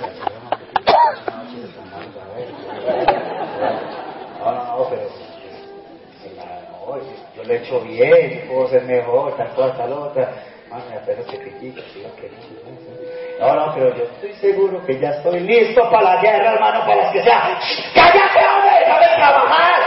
[4.39, 5.03] No, no, no, pero
[6.37, 6.97] no,
[7.35, 10.31] yo lo he hecho bien, puedo ser mejor, tal cosa, tal otra.
[10.69, 12.37] Mami, apenas te critico, sí, que no.
[13.39, 17.05] No, no, pero yo estoy seguro que ya estoy listo para la guerra, hermano, para
[17.05, 17.59] los que sea.
[17.95, 18.77] ¡Cállate, hombre!
[18.79, 19.79] ¡Déjame trabajar!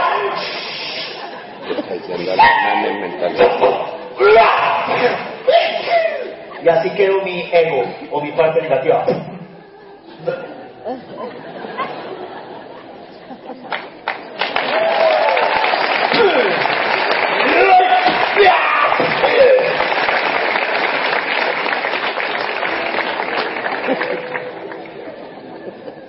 [6.63, 9.05] Y así quedó mi ego o mi parte negativa.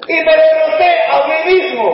[0.09, 1.89] Y me derroté a mí mismo.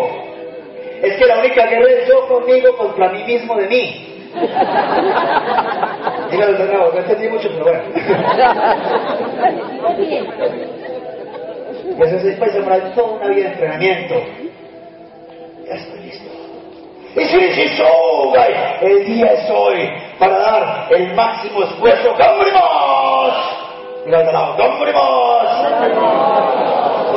[1.02, 4.06] Es que la única guerra es yo conmigo contra mí mismo de mí.
[6.30, 7.82] Dígalo de nuevo, no entendí mucho, pero bueno.
[11.98, 14.14] Y eso es pues sembrar toda una vida de entrenamiento.
[15.66, 16.30] Ya estoy listo.
[17.16, 18.52] Y sí, sí soy.
[18.80, 22.14] El día es hoy para dar el máximo esfuerzo.
[22.18, 23.34] ¡Vámonos!
[24.06, 24.32] Dígalo de.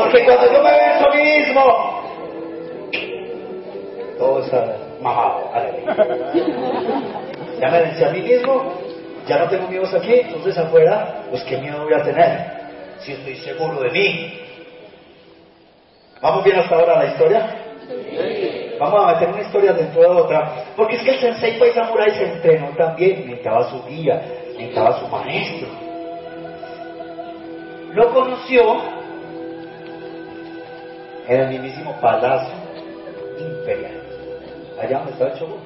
[0.04, 2.04] Porque cuando yo me venzo a mí mismo,
[4.18, 5.50] todo está majado.
[5.54, 5.96] Aleluya.
[7.60, 8.74] Ya me vencí a mí mismo,
[9.26, 12.52] ya no tengo miedos aquí, entonces afuera, pues qué miedo voy a tener
[13.00, 14.40] si estoy seguro de mí.
[16.22, 17.56] ¿Vamos bien hasta ahora la historia?
[18.80, 22.12] Vamos a meter una historia dentro de otra, porque es que el Sensei Pai Samurai
[22.12, 24.22] se entrenó también, necesitaba su guía,
[24.58, 25.68] necesitaba su maestro.
[27.94, 29.03] Lo conoció
[31.28, 32.54] en el mismísimo palacio
[33.40, 34.02] imperial,
[34.82, 35.60] allá donde estaba el Shogun.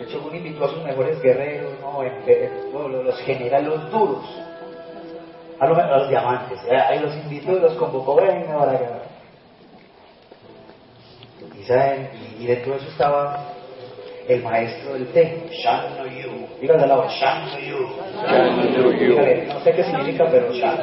[0.00, 4.24] El Shogun invitó a sus mejores guerreros, no, en- en- no, los generales, los duros,
[5.58, 6.58] a los, a los diamantes.
[6.68, 9.02] eh, Ahí los invitó y los convocó, venga, acá.
[11.58, 13.46] Y, saben, y, y dentro de eso estaba
[14.28, 16.46] el maestro del té, Shan no Yu.
[16.60, 17.88] Dígale al lado, Shan no Yu.
[18.98, 20.78] Dígale, no sé qué significa, pero Shan.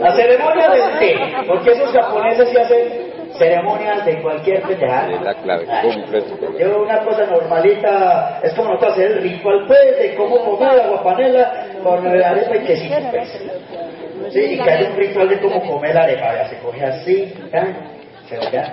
[0.00, 1.16] La ceremonia del té,
[1.46, 5.14] porque esos japoneses sí hacen ceremonias de cualquier pendejada.
[5.14, 6.58] Es la clave, completo.
[6.58, 11.02] Yo una cosa normalita, es como nosotros hacer el ritual pues de cómo comer agua
[11.02, 13.28] panela con arepa y quesito pues.
[14.30, 17.34] Sí, y que hay un ritual de cómo comer la arepa, ya se coge así,
[17.52, 17.66] ¿ya?
[18.30, 18.64] se va ya,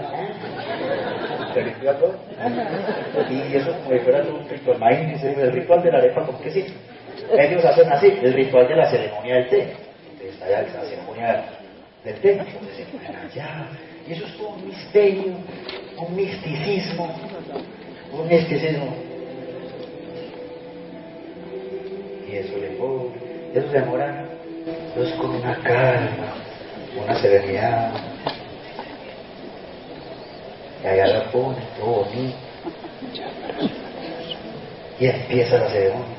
[1.53, 2.15] se limpia todo.
[3.29, 6.73] Y eso como si fuera un ritual, imagínense, el ritual de la arepa con quesito.
[7.37, 9.61] Ellos hacen así, el ritual de la ceremonia del té.
[10.11, 11.45] Entonces está allá la ceremonia
[12.03, 12.41] del té.
[14.07, 15.33] Y eso es todo un misterio,
[15.97, 17.15] un misticismo,
[18.13, 18.95] un misticismo.
[22.29, 23.09] Y eso le pone,
[23.53, 24.25] eso se demora,
[24.91, 26.33] eso es con una calma,
[27.01, 27.91] una serenidad.
[30.83, 32.37] Y allá lo pone, todo bonito.
[34.99, 36.16] Y empieza la ceremonia.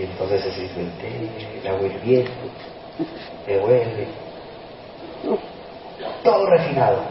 [0.00, 2.30] Y entonces se sirve el té, el agua hirviendo,
[3.44, 4.08] se vuelve.
[6.24, 7.02] Todo refinado.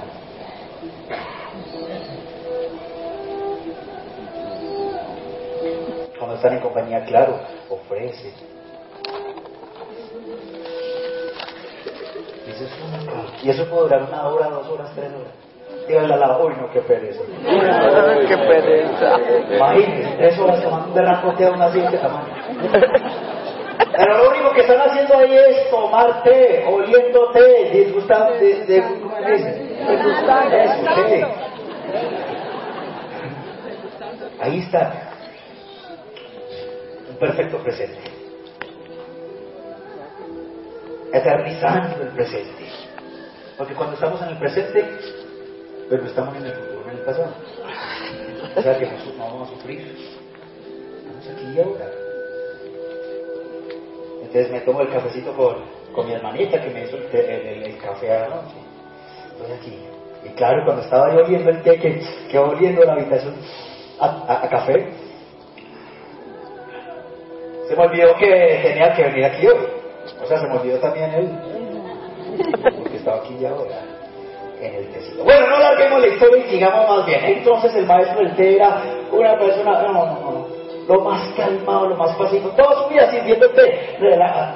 [6.18, 8.34] Cuando están en compañía, claro, ofrece.
[13.44, 15.49] Y eso puede durar una hora, dos horas, tres horas.
[15.88, 17.22] Díganle al lado, uy, no, qué pereza.
[18.28, 19.20] Qué pereza.
[19.56, 22.34] Imagínense, tres horas tomando un derrapote de una así de tamaño.
[23.98, 28.82] Pero lo único que están haciendo ahí es tomar té, oliendo té, disgustando de, de
[28.82, 29.78] ¿cómo se dice?
[30.64, 31.26] Eso, té.
[34.42, 35.12] Ahí está.
[37.10, 38.12] Un perfecto presente.
[41.12, 42.66] Eternizando el presente.
[43.58, 44.86] Porque cuando estamos en el presente,
[45.90, 47.34] pero estamos en el futuro, en el pasado.
[48.58, 49.80] O sea que no, no vamos a sufrir.
[50.98, 51.92] Estamos aquí y ahora.
[54.22, 55.56] Entonces me tomo el cafecito con,
[55.94, 58.56] con mi hermanita que me hizo el, el- el- café a la noche.
[59.32, 59.80] Estoy aquí.
[60.26, 63.36] Y claro, cuando estaba yo oliendo el té, que, que oliendo la habitación
[64.00, 64.94] a, a- café,
[67.68, 68.28] se me olvidó que
[68.64, 69.68] tenía que venir aquí hoy.
[70.24, 71.30] O sea, se me olvidó también el,
[72.78, 73.82] Porque estaba aquí y ahora,
[74.62, 75.24] en el.
[75.24, 77.24] Bueno, no larguemos la historia y sigamos más bien.
[77.24, 78.82] Entonces el maestro del té era
[79.12, 80.48] una persona, no, no, no,
[80.88, 83.98] lo más calmado, lo más pacífico, toda su vida sirviendo té.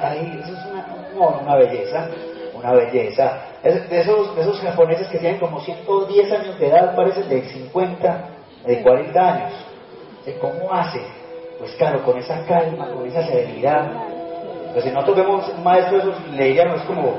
[0.01, 2.07] Ahí, eso es una, no, una belleza,
[2.55, 3.41] una belleza.
[3.61, 8.29] De, esos, de esos japoneses que tienen como 110 años de edad, parecen de 50,
[8.65, 9.53] de 40 años.
[10.41, 11.01] ¿Cómo hace?
[11.59, 13.91] Pues claro, con esa calma, con esa serenidad.
[14.73, 17.13] Pues si nosotros vemos un maestro de esos, le diríamos como,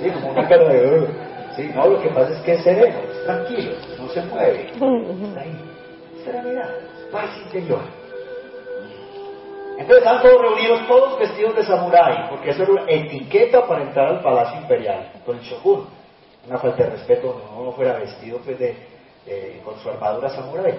[0.00, 1.27] sí, como una cara de...
[1.58, 4.70] Sí, no, lo que pasa es que es sereno, es tranquilo, no se mueve.
[4.70, 5.60] Está ahí.
[6.24, 6.70] Serenidad,
[7.10, 7.80] paz interior.
[9.76, 14.06] Entonces están todos reunidos, todos vestidos de samurái, porque eso era una etiqueta para entrar
[14.06, 15.88] al palacio imperial, con el shogun.
[16.46, 18.76] Una falta de respeto, no uno fuera vestido pues, de,
[19.64, 20.74] con su armadura samurái.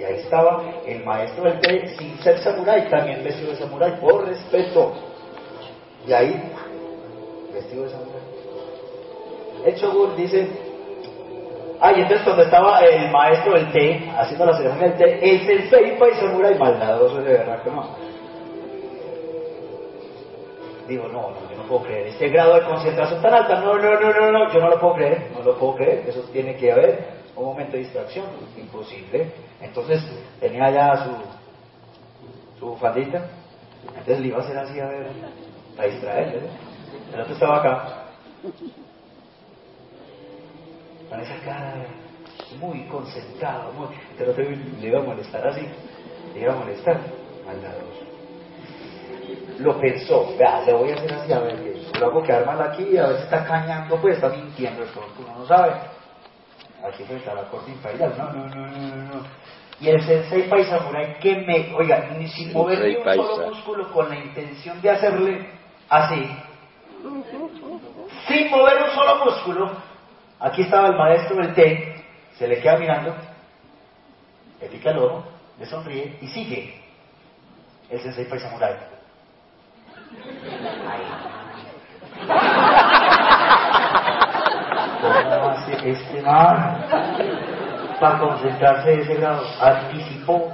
[0.00, 4.26] Y ahí estaba el maestro del té, sin ser samurái, también vestido de samurái, por
[4.26, 4.94] respeto.
[6.08, 6.52] Y ahí,
[7.52, 8.29] vestido de samurái.
[9.64, 10.48] El shogun dice,
[11.80, 15.46] ah, y entonces cuando estaba el maestro del té, haciendo la ceremonia del té, el
[15.46, 18.10] sensei y samurái maldadoso de verdad que no.
[20.88, 22.08] Digo, no, no, yo no puedo creer.
[22.08, 24.94] Este grado de concentración tan alta, no, no, no, no, no, yo no lo puedo
[24.94, 26.04] creer, no lo puedo creer.
[26.08, 29.32] Eso tiene que haber un momento de distracción, imposible.
[29.60, 30.02] Entonces
[30.40, 31.10] tenía ya su,
[32.58, 33.22] su bufandita,
[33.88, 35.06] entonces le iba a hacer así a ver,
[35.78, 36.40] a distraerle.
[37.14, 38.04] El otro estaba acá,
[41.18, 41.74] esa cara
[42.60, 45.66] muy concentrado, muy, pero le iba a molestar así,
[46.34, 47.00] le iba a molestar,
[47.46, 48.00] maldadoso.
[49.58, 51.58] Lo pensó, vea, le voy a hacer así a ver,
[51.98, 55.38] lo hago quedar mal aquí, a ver si está cañando, pues está mintiendo, esto uno
[55.38, 55.72] no sabe.
[56.82, 59.26] Aquí frente a la corte imperial, no, no, no, no, no.
[59.80, 64.10] Y el sensei paisamurai que me, oiga, ni sin mover ni un solo músculo con
[64.10, 65.48] la intención de hacerle
[65.88, 66.30] así,
[68.28, 69.70] sin mover un solo músculo,
[70.40, 72.02] Aquí estaba el maestro del té,
[72.38, 73.14] se le queda mirando,
[74.58, 75.22] le pica el ojo,
[75.58, 76.80] le sonríe y sigue
[77.90, 78.74] el sensei Pai Samurai.
[85.02, 86.86] ¿Cómo hace este man
[88.00, 89.44] para concentrarse de ese grado?
[89.60, 90.52] Anticipó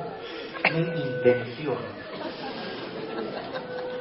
[0.73, 1.79] mi intención.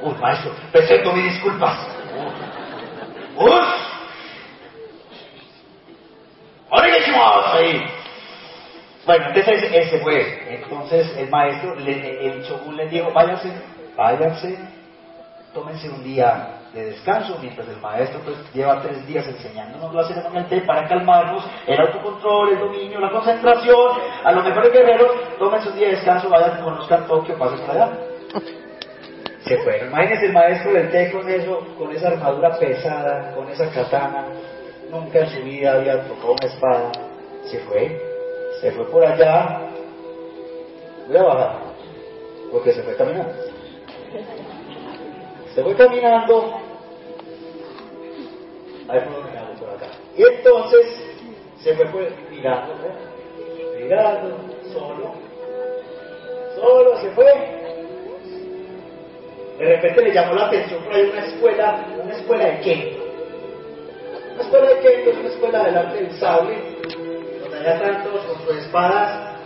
[0.02, 1.78] Uy, maestro, presento mis disculpas.
[3.36, 3.95] ¡Uy!
[7.54, 7.84] Ahí.
[9.04, 10.54] Bueno, entonces ese fue.
[10.54, 13.52] Entonces el maestro, el shogun les dijo, váyanse,
[13.96, 14.58] váyanse,
[15.54, 20.46] tómense un día de descanso, mientras el maestro pues lleva tres días enseñándonos la ceremonia
[20.66, 23.92] para calmarnos, el autocontrol, el dominio, la concentración,
[24.24, 27.98] a los mejores guerreros, tómense un día de descanso, vayan, conozcan Tokio, pasen para allá.
[29.44, 29.88] Se fueron.
[29.88, 34.24] Imagínense el maestro del té con eso, con esa armadura pesada, con esa katana,
[34.90, 36.92] nunca en su vida había tocado una espada
[37.46, 38.00] se fue,
[38.60, 39.60] se fue por allá,
[41.06, 41.56] voy a bajar,
[42.50, 43.32] porque se fue caminando.
[45.54, 46.58] Se fue caminando,
[48.88, 49.86] ahí fue por acá.
[50.16, 50.86] Y entonces
[51.62, 52.74] se fue por, mirando,
[53.80, 54.36] mirando,
[54.72, 55.12] solo,
[56.56, 57.56] solo se fue.
[59.58, 62.95] De repente le llamó la atención por ahí una escuela, una escuela de qué?
[64.46, 65.10] Una escuela de qué?
[65.10, 66.76] Es una escuela del arte del sable
[67.56, 69.36] allá tantos con sus espadas.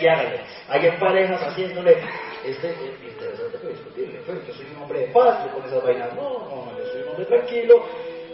[0.00, 0.40] Y hágale.
[0.68, 1.96] Hay parejas haciéndole.
[2.44, 2.76] Este es
[3.08, 4.20] interesante que discutirle.
[4.26, 6.14] Pues yo soy un hombre de paz, yo con esas vainas.
[6.14, 7.84] No, no, yo soy un hombre tranquilo,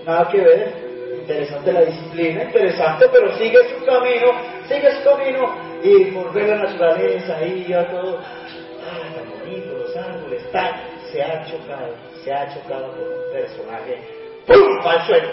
[0.05, 0.95] nada que ver.
[1.21, 4.33] Interesante la disciplina, interesante, pero sigue su camino,
[4.69, 5.57] sigue su camino.
[5.83, 8.19] Y por ver la naturaleza ahí, ya todo.
[8.19, 10.94] Ah, tan bonito, los árboles, tal.
[11.15, 11.95] Se ha chocado,
[12.25, 14.03] se ha chocado con un personaje
[14.49, 14.83] ¡pum!
[14.83, 15.29] para el suelo.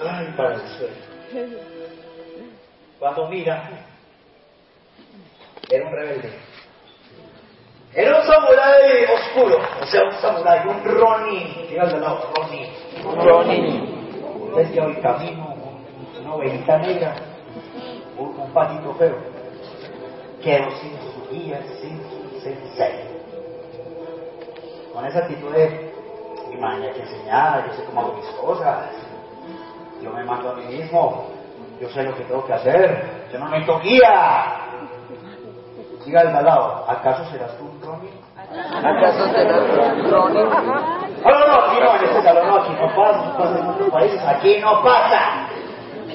[0.00, 1.58] Ay, para el suelo.
[2.98, 3.68] Cuando mira,
[5.68, 6.32] era un rebelde.
[7.92, 11.68] Era un samurái oscuro, o sea, un samurái, un ronin.
[11.68, 12.70] Dígale al lado, ronin.
[13.04, 14.54] Un ronin.
[14.56, 15.76] Desde hoy camino
[16.18, 17.16] una ovejita negra,
[18.16, 19.18] un, un patito feo.
[20.42, 23.15] Quedó sin su guía, sin su sensei.
[24.96, 25.92] Con esa actitud de
[26.58, 28.86] hay que enseñar, yo sé cómo hago mis cosas,
[30.00, 31.26] yo me mando a mí mismo,
[31.78, 34.56] yo sé lo que tengo que hacer, yo no necesito guía.
[36.02, 38.10] Siga al lado, ¿acaso serás tú un Ronnie?
[38.48, 40.44] ¿Acaso serás tú un Ronnie?
[40.44, 43.90] No, no, no, aquí no, en este salón no, aquí no pasa, pasa en otros
[43.90, 45.46] países, aquí no pasa.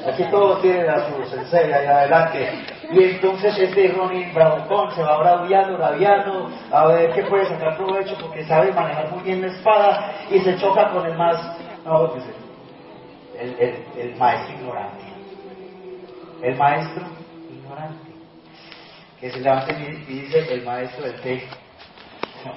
[0.07, 2.65] Aquí todos tienen a su sensei ahí adelante.
[2.91, 8.17] Y entonces este Ronin Bravucón se va braviando, braviando, a ver qué puede sacar provecho
[8.19, 12.25] porque sabe manejar muy bien la espada y se choca con el más, no, pues,
[13.39, 15.03] el, el, el maestro ignorante.
[16.41, 17.05] El maestro
[17.49, 18.11] ignorante.
[19.21, 21.47] Que se levanta y dice el maestro del té.
[22.45, 22.53] No.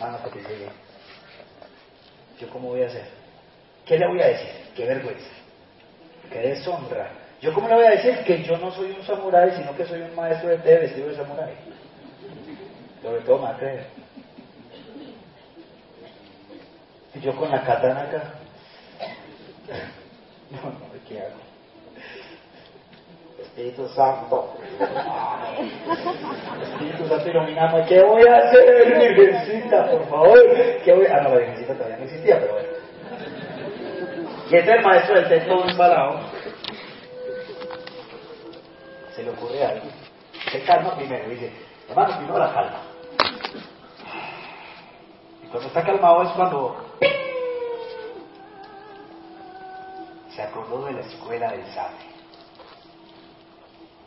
[0.00, 0.68] Mano, que te.
[2.40, 3.06] ¿Yo cómo voy a hacer?
[3.84, 4.48] ¿Qué le voy a decir?
[4.74, 5.30] Qué vergüenza.
[6.32, 7.19] Qué deshonra.
[7.40, 10.02] ¿Yo cómo le voy a decir que yo no soy un samurái, sino que soy
[10.02, 11.54] un maestro de té vestido de samurái?
[13.02, 13.86] Sobre todo creer.
[17.14, 18.34] Y yo con la katana acá.
[20.50, 21.38] No, no, ¿qué hago?
[23.40, 24.56] Espíritu Santo.
[26.60, 27.86] Espíritu Santo iluminame.
[27.86, 30.38] ¿Qué voy a hacer, Virgencita, por favor?
[30.84, 31.06] ¿Qué voy.
[31.06, 32.68] Ah, no, la Virgencita todavía no existía, pero bueno.
[34.50, 36.20] Y es el maestro del té todo embalado.
[39.20, 39.86] Se le ocurre algo.
[40.50, 41.28] Se calma primero.
[41.28, 41.52] Dice,
[41.90, 42.80] hermano, primero la calma.
[45.44, 46.76] Y cuando está calmado es cuando
[50.34, 51.98] se acordó de la escuela del sable.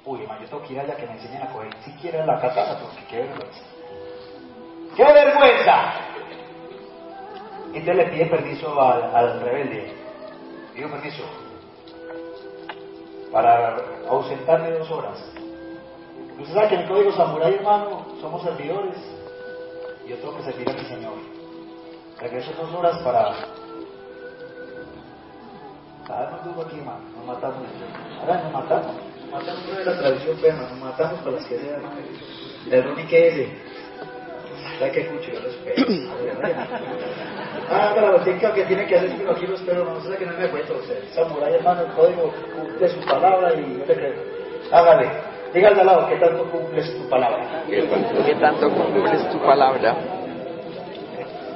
[0.05, 2.79] Uy, hermano, yo tengo que ir allá que me enseñen a coger siquiera la katana,
[2.79, 3.61] porque qué vergüenza.
[4.95, 5.93] ¡Qué vergüenza!
[7.67, 9.93] Entonces le pide permiso al, al rebelde.
[10.73, 11.23] Pido permiso
[13.31, 15.17] para ausentarme dos horas.
[16.39, 18.97] Usted sabe que en el código samurái, hermano, somos servidores
[20.05, 21.13] y yo tengo que servir a mi Señor.
[22.19, 23.35] Regreso dos horas para
[26.07, 26.99] darnos duro aquí, hermano.
[27.17, 27.67] Nos matamos.
[28.21, 28.95] Ahora nos matamos.
[29.21, 31.81] Nos matamos de la tradición perra, nos matamos para las que sean.
[32.69, 33.73] El Ronnie que es ese.
[34.79, 35.31] ¿Sabe qué escucho?
[35.31, 35.49] Yo lo
[37.69, 40.37] Ah, la botica que tiene que hacer, pero aquí lo espero, no sé que no
[40.37, 40.75] me cuento.
[40.75, 44.13] O sea, Samurai, hermano, el código cumple su palabra y yo te creo.
[44.71, 45.09] Hágale.
[45.53, 47.63] Dígale al lado, ¿qué tanto cumples tu palabra?
[47.69, 47.87] ¿Qué,
[48.25, 49.95] qué tanto cumples tu palabra?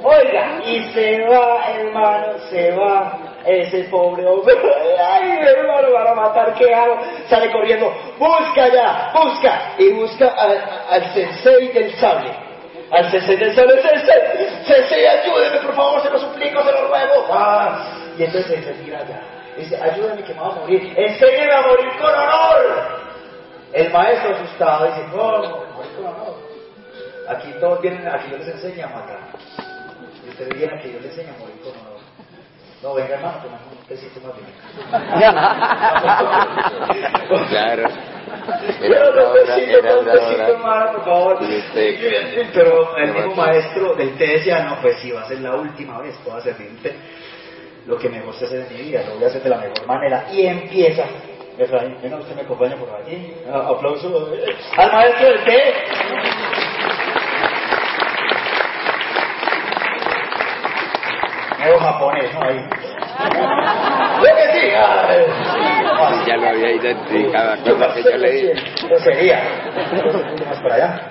[0.04, 4.54] Oiga, y se va, hermano, se va ese pobre hombre.
[5.04, 6.98] Ay, hermano, van a matar, ¿qué hago?
[7.28, 12.47] Sale corriendo, busca ya, busca, y busca al, al sensei del sable.
[12.90, 17.28] Al sensei del sable, sensei, sensei, ayúdeme, por favor, se lo suplico, se lo ruego.
[17.32, 17.86] Ah,
[18.18, 19.20] y entonces se tira allá.
[19.58, 23.08] Dice, ayúdame que me voy a morir, enséñeme a morir con honor.
[23.74, 26.36] El maestro asustado dice, no, no, morir con honor.
[27.28, 29.20] Aquí todos vienen, aquí yo les enseño a matar.
[30.26, 32.00] Y ustedes vienen aquí yo les enseño a morir con honor.
[32.82, 34.48] No, venga hermano, tomemos un tecito más bien.
[37.50, 38.17] Claro.
[38.80, 40.14] Pero era una
[40.94, 41.38] por favor.
[42.98, 46.16] El mismo maestro del té decía, no, pues si va a ser la última vez
[46.18, 46.96] que voy a servirte
[47.88, 49.86] lo que me gusta hacer en mi vida, lo voy a hacer de la mejor
[49.88, 50.28] manera.
[50.32, 51.06] Y empieza.
[51.58, 53.34] Efraín, venga, usted me acompaña por aquí.
[53.52, 54.30] Ah, Aplauso
[54.78, 55.74] al maestro del té.
[61.60, 62.42] Medio japonés, ¿no?
[62.44, 63.97] Ahí.
[64.22, 64.74] Que sí.
[64.76, 65.26] ay.
[66.28, 68.54] Ya lo había identificado lo que yo le dije.
[68.90, 69.42] Yo sería.
[70.48, 71.02] Más para allá.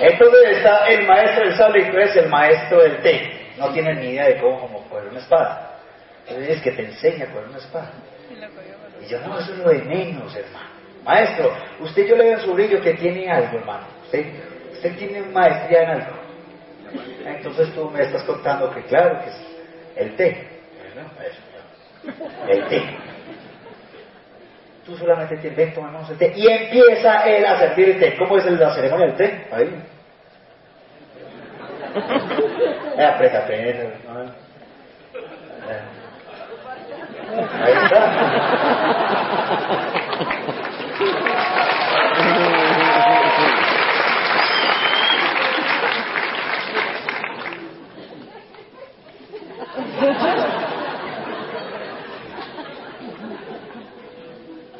[0.00, 3.50] Entonces está el maestro del sable y tú eres el maestro del té.
[3.58, 5.78] No tienes ni idea de cómo, cómo coger una espada.
[6.26, 7.92] Entonces es que te enseña a coger una espada.
[9.00, 10.68] Y yo, no, eso es lo de menos, hermano.
[11.04, 13.84] Maestro, usted yo le veo en su brillo que tiene algo, hermano.
[14.04, 14.26] Usted,
[14.72, 16.22] usted tiene maestría en algo.
[17.26, 19.36] Entonces tú me estás contando que claro que es
[19.96, 20.51] el té.
[22.48, 22.82] El té.
[24.84, 26.32] Tú solamente te ven, tomamos el té.
[26.36, 28.16] Y empieza él a servir el té.
[28.16, 29.46] ¿Cómo es la ceremonia del té?
[29.52, 29.82] Ahí.
[32.96, 33.46] Eh, aprieta.
[34.08, 34.24] ¿no?
[34.24, 34.32] Eh.
[37.62, 37.98] Ahí está.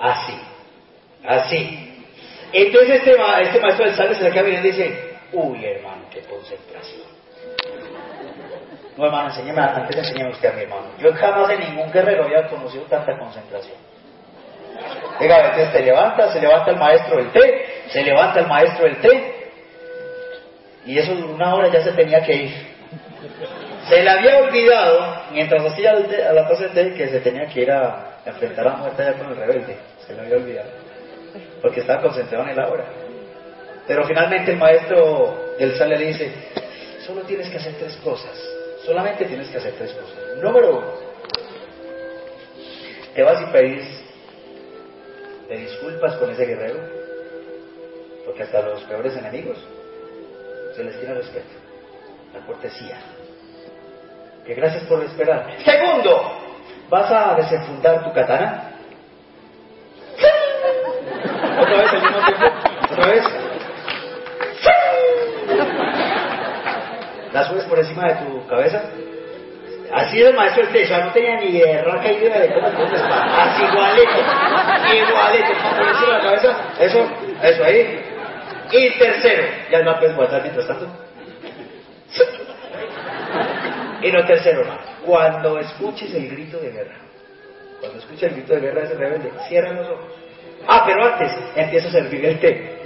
[0.02, 0.34] Así.
[1.32, 2.04] Así.
[2.52, 7.12] Entonces este, ma- este maestro del sable se mirando y dice, uy hermano, qué concentración.
[8.96, 10.88] No hermano, enséñeme, antes enséñeme usted a mi hermano.
[10.98, 13.76] Yo jamás en ningún guerrero había conocido tanta concentración.
[15.18, 19.00] Venga, entonces te levanta, se levanta el maestro del té, se levanta el maestro del
[19.00, 19.50] té,
[20.84, 22.72] y eso una hora ya se tenía que ir.
[23.88, 27.70] Se le había olvidado, mientras hacía la taza de té, que se tenía que ir
[27.70, 29.76] a enfrentar a la muerte con el rebelde.
[30.06, 30.68] Se le había olvidado.
[31.62, 32.84] Porque estaba concentrado en el ahora.
[33.86, 36.32] Pero finalmente el maestro del sale le dice,
[37.06, 38.38] solo tienes que hacer tres cosas.
[38.84, 40.38] Solamente tienes que hacer tres cosas.
[40.42, 40.86] Número uno,
[43.14, 44.02] te vas y pedís
[45.52, 46.80] te disculpas con ese guerrero,
[48.24, 49.58] porque hasta los peores enemigos
[50.74, 51.52] se les tiene respeto,
[52.32, 52.96] la cortesía.
[54.46, 55.46] Que gracias por esperar.
[55.62, 56.38] Segundo,
[56.88, 58.71] vas a desenfundar tu katana.
[61.60, 62.46] Otra vez al mismo tiempo.
[62.90, 63.24] Otra vez.
[67.32, 68.82] La subes por encima de tu cabeza.
[69.92, 74.18] Así es el maestro techo, no tenía ni raca idea de cómo pones Así igualito,
[74.94, 76.56] igualito, por encima de la cabeza.
[76.80, 77.10] Eso,
[77.42, 78.00] eso ahí.
[78.72, 80.86] Y tercero, ya no puedes guardar mientras tanto.
[84.00, 86.96] Y lo tercero, hermano, cuando escuches el grito de guerra,
[87.80, 90.21] cuando escuches el grito de guerra de ese rebelde, cierra los ojos.
[90.66, 92.78] Ah, pero antes empieza a servir el té.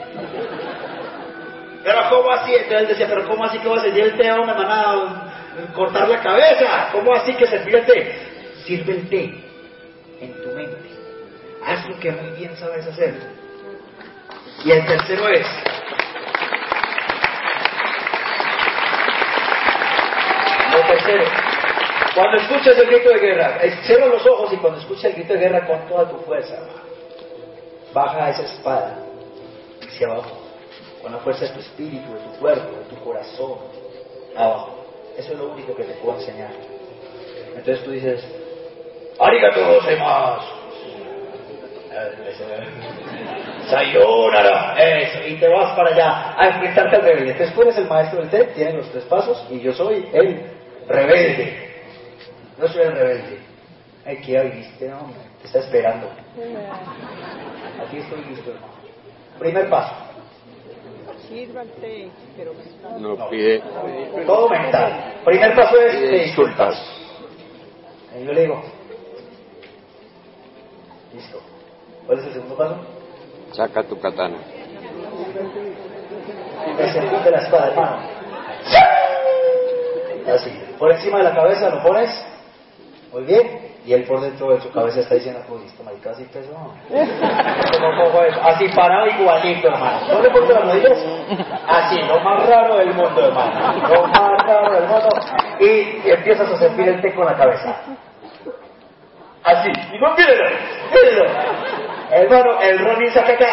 [1.84, 2.52] Pero ¿cómo así?
[2.54, 4.28] Entonces él decía, pero ¿cómo así que va a servir el té?
[4.28, 6.88] ¿Dónde me van a cortar la cabeza?
[6.92, 8.18] ¿Cómo así que servir el té?
[8.64, 9.44] Sirve el té
[10.20, 10.90] en tu mente.
[11.64, 13.14] Haz lo que muy bien sabes hacer.
[14.64, 15.46] Y el tercero es,
[20.86, 21.24] tercero,
[22.14, 25.34] cuando escuches el grito de guerra, eh, cierra los ojos y cuando escuches el grito
[25.34, 26.56] de guerra con toda tu fuerza,
[27.96, 28.98] baja esa espada
[29.88, 30.36] hacia abajo,
[31.00, 33.56] con la fuerza de tu espíritu, de tu cuerpo, de tu corazón,
[34.36, 34.84] abajo.
[35.16, 36.50] Eso es lo único que te puedo enseñar.
[37.56, 38.22] Entonces tú dices,
[39.18, 40.46] arigato gozaimasu.
[43.70, 47.30] Sayonara, eso, y te vas para allá a enfrentarte al rebelde.
[47.32, 50.42] Entonces tú eres el maestro del té, tienes los tres pasos, y yo soy el
[50.86, 51.72] rebelde.
[52.58, 53.38] No soy el rebelde.
[54.04, 54.86] Ay, ¿qué viste?
[54.86, 54.92] Te
[55.46, 56.08] está esperando.
[57.86, 58.52] Aquí estoy listo.
[59.38, 59.94] Primer paso.
[61.28, 63.02] Sírvate, pero mental.
[63.02, 63.62] No pide,
[64.26, 65.14] Todo mental.
[65.24, 66.76] Primer paso es te disculpas.
[68.18, 68.62] Y yo le digo,
[71.14, 71.40] listo.
[72.06, 72.76] ¿Cuál es el segundo paso?
[73.52, 74.38] Saca tu katana.
[76.78, 77.98] Desenfunde la espada, hermano.
[80.32, 80.50] Así.
[80.78, 82.10] Por encima de la cabeza lo pones.
[83.12, 83.65] Muy bien.
[83.86, 86.74] Y él por dentro de su cabeza está diciendo, uy, esto marica así pesó.
[88.42, 90.08] Así parado igualito, hermano.
[90.08, 90.98] ¿No le pones las rodillas?
[91.68, 93.88] Así, lo más raro del mundo, hermano.
[93.88, 95.08] Lo más raro del mundo.
[95.60, 97.76] Y empiezas a servir el té con la cabeza.
[99.44, 99.70] Así.
[99.92, 100.50] Y no, mírenlo,
[100.92, 101.24] mírenlo.
[102.10, 103.46] Hermano, el Ronnie saca acá.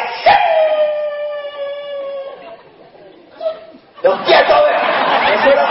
[4.01, 4.61] ¡Los quietos!
[5.31, 5.69] Eso era...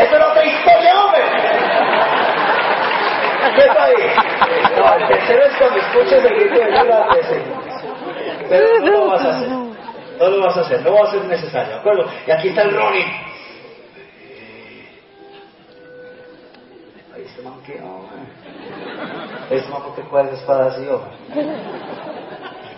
[0.00, 1.22] Eso era otra historia, hombre.
[1.22, 3.31] ¿Qué está ahí?
[4.76, 7.06] No, el tercero es cuando escuches el grito de guerra.
[8.48, 9.48] Pero no lo vas a hacer.
[9.48, 12.06] No lo vas a hacer, no va a ser necesario, ¿de acuerdo?
[12.26, 13.06] Y aquí está el Ronnie.
[17.14, 18.18] Ay, este man qué, hombre.
[19.50, 21.10] Este man, ¿por qué cuál es espada así, hombre?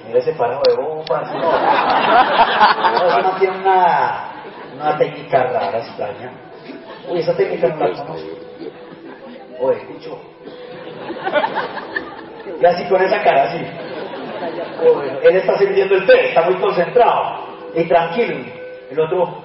[0.07, 1.33] Mira ese parado de bombas.
[1.33, 4.33] No, no eso no tiene una,
[4.75, 6.33] una técnica rara, extraña.
[7.09, 8.29] Uy, esa técnica no la conozco.
[9.61, 10.34] Oye, escucho.
[12.61, 13.59] Y así con esa cara, así.
[15.23, 18.37] Él está sirviendo el té, está muy concentrado y tranquilo.
[18.91, 19.45] El otro.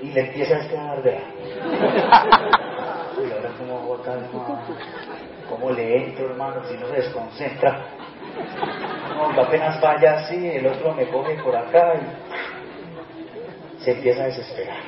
[0.00, 1.20] Y le empieza a estar de.
[3.18, 4.60] Uy, ahora cómo hago hermano.
[5.48, 6.64] ¿Cómo le entro, hermano?
[6.64, 7.86] Si no se desconcentra.
[9.16, 14.78] No, apenas vaya así, el otro me coge por acá y se empieza a desesperar.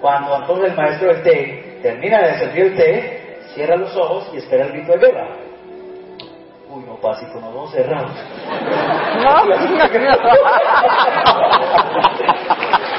[0.00, 4.38] Cuando entonces el maestro del té termina de servir el té, cierra los ojos y
[4.38, 5.28] espera el grito de guerra.
[6.70, 8.10] Uy, no, pasito, nos vamos cerrados.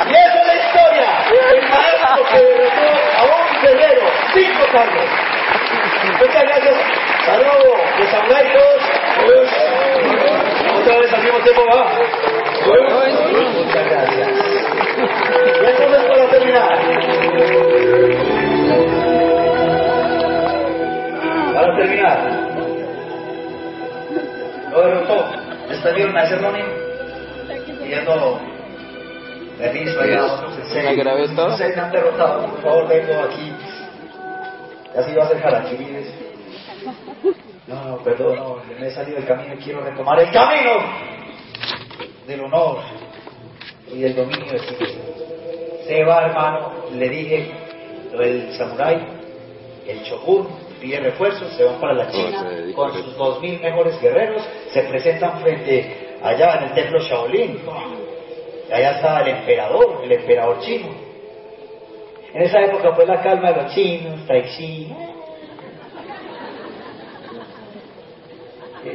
[0.07, 1.07] Y esa es la historia.
[1.29, 5.09] El maestro que derrotó a un guerrero, cinco cargos.
[6.19, 6.75] Muchas gracias.
[7.25, 8.83] Saludos de Samurai todos.
[10.81, 11.81] Otra vez al mismo tiempo va.
[13.53, 14.29] Muchas gracias.
[15.61, 16.69] Y entonces para terminar.
[21.59, 22.17] Para terminar.
[24.71, 25.25] Lo derrotó.
[25.69, 26.65] Está bien, ese Ronin.
[27.83, 28.39] Pidiendo
[29.57, 31.31] permiso allá a otros ¿Me?
[31.33, 32.47] No sé, me han derrotado.
[32.47, 33.53] Por favor, vengo aquí.
[34.95, 35.37] Y así va a ser.
[35.85, 36.13] ¿ves?
[37.67, 40.71] No, no, perdón, no, me he salido del camino y quiero retomar el camino
[42.25, 42.79] del honor
[43.91, 45.03] y del dominio de mismo.
[45.85, 47.51] Se va, hermano, le dije
[48.13, 49.05] lo del samurái,
[49.87, 50.47] el shogun,
[50.79, 55.39] pide refuerzos, se van para la China con sus dos mil mejores guerreros, se presentan
[55.41, 57.59] frente allá en el templo Shaolin.
[58.71, 60.89] Allá estaba el emperador, el emperador chino.
[62.33, 64.93] En esa época fue la calma de los chinos, Tai Chi.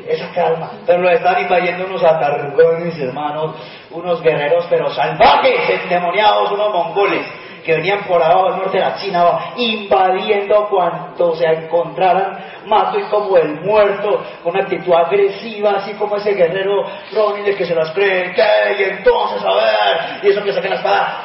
[0.09, 0.71] esa calma.
[0.87, 3.57] Pero lo están invadiendo unos atargones, hermanos,
[3.91, 7.27] unos guerreros pero salvajes, endemoniados, unos mongoles
[7.65, 13.05] que venían por abajo del norte de la China, invadiendo cuanto se encontraran, mato y
[13.05, 17.75] como el muerto, con una actitud agresiva, así como ese guerrero Ronin de que se
[17.75, 18.77] las cree, ¿qué?
[18.79, 21.25] Y entonces, a ver, y eso que saca la espada,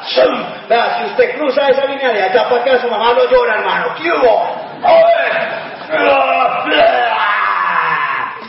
[0.98, 4.10] si usted cruza esa línea de allá para acá, su mamá lo llora, hermano, ¿qué
[4.10, 4.56] hubo?
[4.82, 5.60] ¡A ver!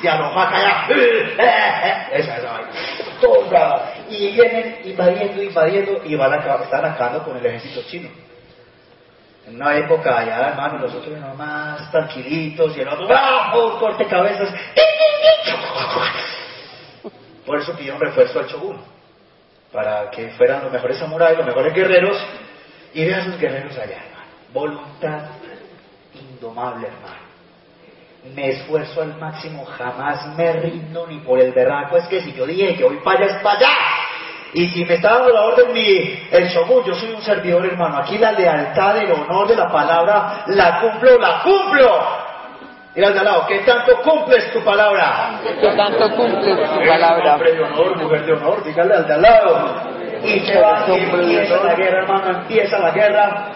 [0.02, 0.88] Y a lo más allá,
[2.14, 2.70] esa, esa vaina.
[3.20, 3.82] Todos bravos.
[4.12, 8.10] Y vienen invadiendo, invadiendo, y van a, están acabando con el ejército chino.
[9.48, 13.80] En una época allá, hermano, los otros nomás tranquilitos, y el otro, ¡bravo!
[13.80, 14.50] Corte cabezas.
[17.46, 18.82] Por eso pidieron refuerzo al shogun,
[19.72, 22.18] para que fueran los mejores samuráis, los mejores guerreros,
[22.94, 24.26] y vean a esos guerreros allá, hermano.
[24.54, 25.22] Voluntad
[26.14, 27.22] indomable, hermano.
[28.36, 31.98] Me esfuerzo al máximo, jamás me rindo ni por el berraco.
[31.98, 34.01] Es que si yo dije que voy para allá, es para allá.
[34.54, 38.00] Y si me está dando la orden mi, el shogun, yo soy un servidor, hermano.
[38.00, 42.32] Aquí la lealtad, el honor de la palabra, la cumplo, la cumplo.
[42.94, 45.40] Mira al de al lado, ¿qué tanto cumples tu palabra?
[45.62, 47.36] ¿Qué tanto cumples tu palabra?
[47.36, 49.84] Hombre de honor, mujer de honor, dígale al de al lado.
[50.24, 53.52] Y se va, y empieza la guerra, hermano, empieza la guerra.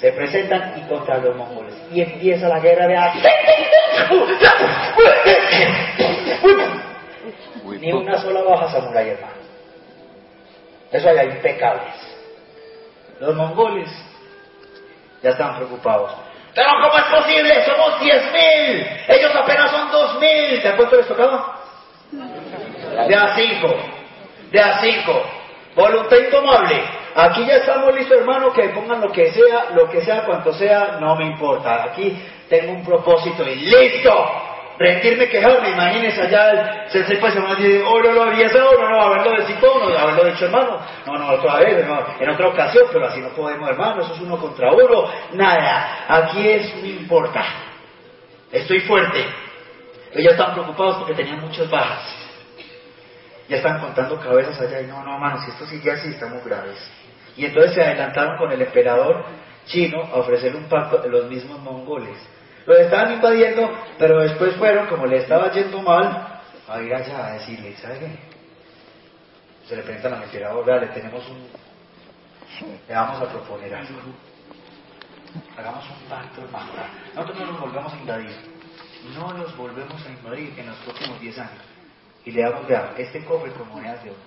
[0.00, 1.74] Se presentan y contra los mongoles.
[1.92, 2.96] Y empieza la guerra de
[7.76, 9.34] Ni una sola baja samurái, hermano.
[10.90, 11.94] Eso allá impecables.
[13.20, 13.90] Los mongoles
[15.22, 16.12] ya están preocupados.
[16.54, 17.64] Pero ¿cómo es posible?
[17.64, 19.04] Somos 10.000.
[19.08, 20.62] Ellos apenas son 2.000.
[20.62, 21.58] ¿De cuánto les tocaba?
[22.10, 23.76] De a 5.
[24.50, 25.22] De a 5.
[25.74, 26.82] Voluntad indomable.
[27.14, 30.98] Aquí ya estamos listos, hermano, que pongan lo que sea, lo que sea, cuanto sea,
[31.00, 31.84] no me importa.
[31.84, 32.16] Aquí
[32.48, 34.12] tengo un propósito y listo.
[34.78, 39.00] Rendirme, quejarme, imagínense allá el sensei a decir, oh, no lo había hecho, no, no,
[39.02, 43.08] haberlo decito, no, haberlo dicho hermano, no, no, otra vez, no, en otra ocasión, pero
[43.08, 47.44] así no podemos, hermano, eso es uno contra uno, nada, aquí es, no importa,
[48.52, 49.26] estoy fuerte.
[50.12, 52.14] Ellos están preocupados porque tenían muchas bajas,
[53.48, 56.78] ya están contando cabezas allá y no, no, hermano, si esto sigue así, estamos graves.
[57.36, 59.24] Y entonces se adelantaron con el emperador
[59.66, 62.16] chino a ofrecerle un pacto a los mismos mongoles.
[62.68, 63.66] Los estaban invadiendo,
[63.98, 68.18] pero después fueron, como le estaba yendo mal, a ir allá a decirle, ¿sabe qué?
[69.66, 71.48] Se le presentan al emperador, vea, le tenemos un...
[72.86, 73.98] Le vamos a proponer algo.
[75.56, 76.72] Hagamos un pacto, hermano.
[77.14, 78.36] Nosotros no los volvamos a invadir.
[79.14, 81.64] No los volvemos a invadir en los próximos 10 años.
[82.26, 84.20] Y le damos, vea, este cofre con monedas de oro.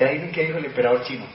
[0.00, 1.26] Y ahí que dijo el emperador chino.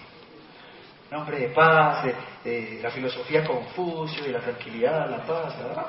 [1.11, 2.05] Nombre de paz,
[2.43, 5.87] de, la filosofía Confucio, de la tranquilidad, la paz, ¿verdad?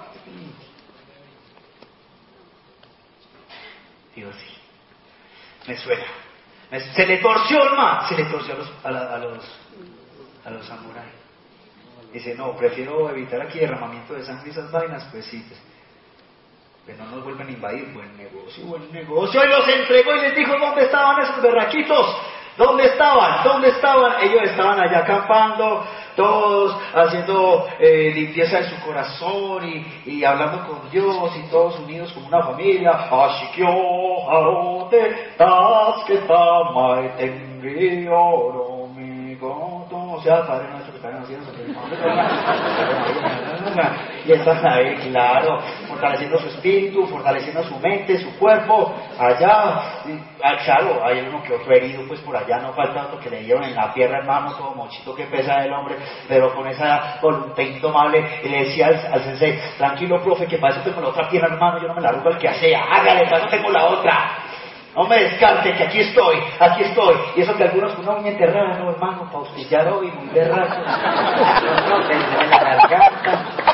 [4.14, 4.56] Digo, sí.
[5.68, 6.04] Me suena.
[6.94, 8.08] Se le torció, hermano.
[8.08, 9.44] Se le torció a los, a, la- a los,
[10.44, 11.12] a los samuráis.
[12.12, 15.60] Dice, no, prefiero evitar aquí derramamiento de sangre y esas vainas, pues sí, pues,
[16.86, 17.92] que no nos vuelvan a invadir.
[17.92, 19.44] Buen negocio, buen negocio.
[19.44, 22.16] Y los entregó y les dijo dónde estaban esos berraquitos.
[22.56, 23.44] ¿Dónde estaban?
[23.44, 24.12] ¿Dónde estaban?
[24.22, 25.84] Ellos estaban allá acampando,
[26.16, 29.62] todos haciendo eh, limpieza de su corazón
[30.04, 33.08] y, hablando con Dios y todos unidos como una familia.
[33.54, 33.64] Que.
[40.20, 41.00] O sea, Padre que
[44.26, 45.58] y están ahí, claro,
[46.00, 50.00] fortaleciendo su espíritu, fortaleciendo su mente, su cuerpo, allá,
[50.42, 53.40] ah, claro, hay uno que otro herido, pues por allá no falta otro que le
[53.40, 55.96] dieron en la pierna, hermano, todo mochito que pesa el hombre,
[56.26, 60.74] pero con esa voluntad indomable, y le decía al, al sensei, tranquilo, profe, que para
[60.74, 63.24] eso tengo la otra pierna, hermano, yo no me la arrugo al que sea, hágale,
[63.24, 64.38] para eso tengo la otra.
[64.96, 67.14] No me descarte que aquí estoy, aquí estoy.
[67.36, 70.74] Y eso que algunos con una uña enterrada, no hermano, para auspiciar hoy, muy berraco.
[71.88, 73.69] No, no, en la garganta,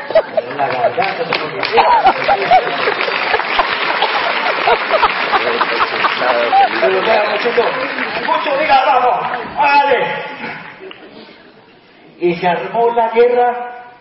[9.85, 10.27] en.
[12.19, 13.93] Y se armó la guerra,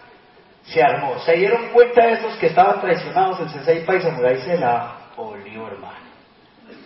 [0.63, 1.20] se armó.
[1.20, 5.68] Se dieron cuenta de esos que estaban traicionados, el Sensei Pai Samurai se la olió,
[5.68, 6.05] hermano.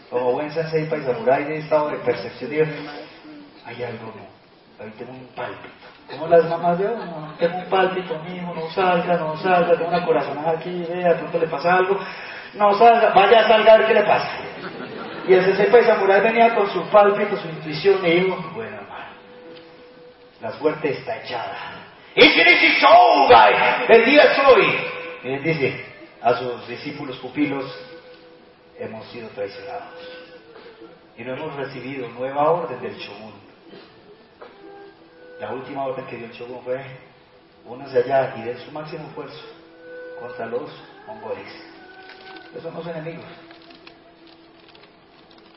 [0.10, 2.66] Como buen Sensei Pai Samurai de estado de percepción, digo,
[3.66, 5.99] hay algo no, ahí tengo un pálpito.
[6.10, 10.06] Como las mamás de uno, tengo un pálpito, mijo, no salga, no salga, tengo una
[10.06, 12.00] corazonada aquí, vea, pronto le pasa algo,
[12.56, 14.32] no salga, vaya a salga a ver qué le pasa.
[15.28, 19.06] Y el Sensei Pai Samurai venía con su pálpito, su intuición, y dijo, bueno hermano,
[20.42, 21.80] la suerte está echada.
[22.16, 23.86] ¡Ishinishi Shougai!
[23.88, 24.80] El día es hoy.
[25.24, 25.86] Y él dice,
[26.22, 27.66] a sus discípulos pupilos,
[28.80, 29.94] hemos sido traicionados.
[31.18, 33.49] Y no hemos recibido nueva orden del Shogun.
[35.40, 36.84] La última orden que dio el Shogun fue,
[37.66, 39.42] únanse allá y den su máximo esfuerzo
[40.20, 40.70] contra los
[41.08, 41.48] mongoles.
[42.52, 43.26] Esos son los enemigos.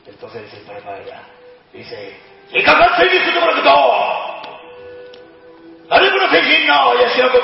[0.05, 1.21] Entonces dice el padre allá.
[1.73, 2.15] Dice,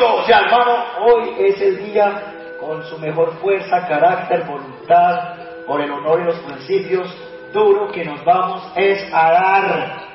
[0.01, 5.91] o sea, hermano, hoy es el día con su mejor fuerza, carácter, voluntad, por el
[5.91, 7.13] honor y los principios,
[7.53, 10.08] duro que nos vamos es a dar.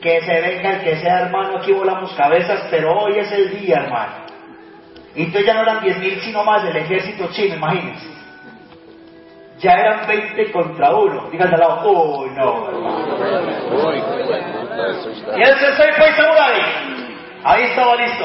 [0.00, 3.82] Que se venga el que sea hermano, aquí volamos cabezas, pero hoy es el día,
[3.84, 4.14] hermano.
[5.14, 8.06] Y entonces ya no eran 10.000 sino más del ejército chino, imagínense.
[9.58, 11.28] Ya eran 20 contra uno.
[11.30, 12.70] Díganse al lado, uy, no.
[15.36, 16.60] Y el sensei fue samurai.
[17.44, 18.24] Ahí estaba listo.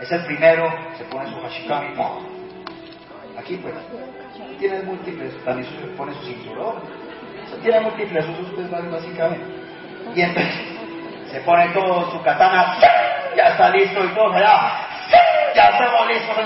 [0.00, 1.88] Es el primero, se pone su hashikami.
[3.38, 3.74] Aquí pues,
[4.58, 6.76] tiene múltiples, también se pone su cinturón.
[7.62, 9.67] Tiene múltiples usos pues básicamente.
[10.14, 10.54] Y entonces
[11.30, 12.76] se pone todo su katana,
[13.36, 14.88] ya está listo y todo allá.
[15.54, 16.36] Ya estamos listos.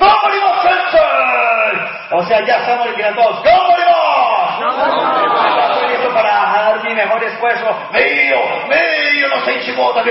[0.00, 1.80] ¡No morimos, sensei!
[2.12, 3.44] O sea, ya estamos liquidando todos.
[3.44, 4.60] ¡No morimos!
[4.60, 7.66] ¡No Estoy listo para dar mi mejor esfuerzo.
[7.92, 8.36] ¡Mío!
[8.68, 9.28] ¡Mío!
[9.34, 10.04] ¡No sé, Shimota,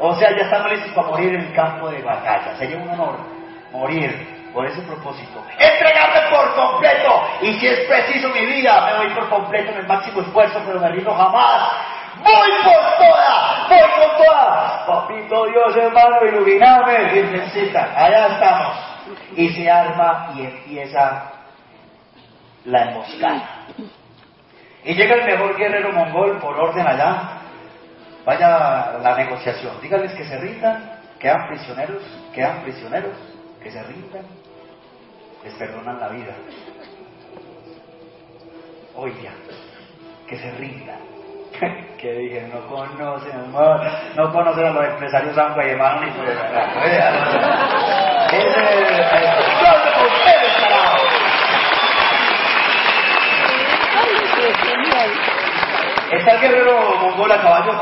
[0.00, 2.56] O sea, ya estamos listos para morir en el campo de batalla.
[2.58, 3.18] Sería un honor
[3.72, 5.40] morir por ese propósito.
[5.56, 7.22] Entregarme por completo.
[7.42, 10.80] Y si es preciso mi vida, me voy por completo en el máximo esfuerzo, pero
[10.80, 11.70] me rindo jamás.
[12.16, 14.84] Voy por toda, voy con toda.
[14.84, 17.92] Papito Dios, hermano, iluminame, virgencita.
[17.96, 18.76] Allá estamos.
[19.36, 21.30] Y se arma y empieza
[22.64, 23.42] la emboscada.
[24.82, 27.42] Y llega el mejor guerrero mongol por orden allá.
[28.24, 29.80] Vaya la negociación.
[29.80, 32.02] Díganles que se rindan, quedan prisioneros,
[32.34, 33.14] quedan prisioneros,
[33.62, 34.24] que se rindan,
[35.44, 36.34] les perdonan la vida.
[38.96, 39.32] Oiga,
[40.26, 40.98] que se rindan.
[41.98, 43.78] que dije, no conocen, no,
[44.14, 46.38] no conocen a los empresarios Sangua y hermano ni por el
[48.32, 48.98] Ese es.
[56.10, 57.72] Está el guerrero mongol a caballo.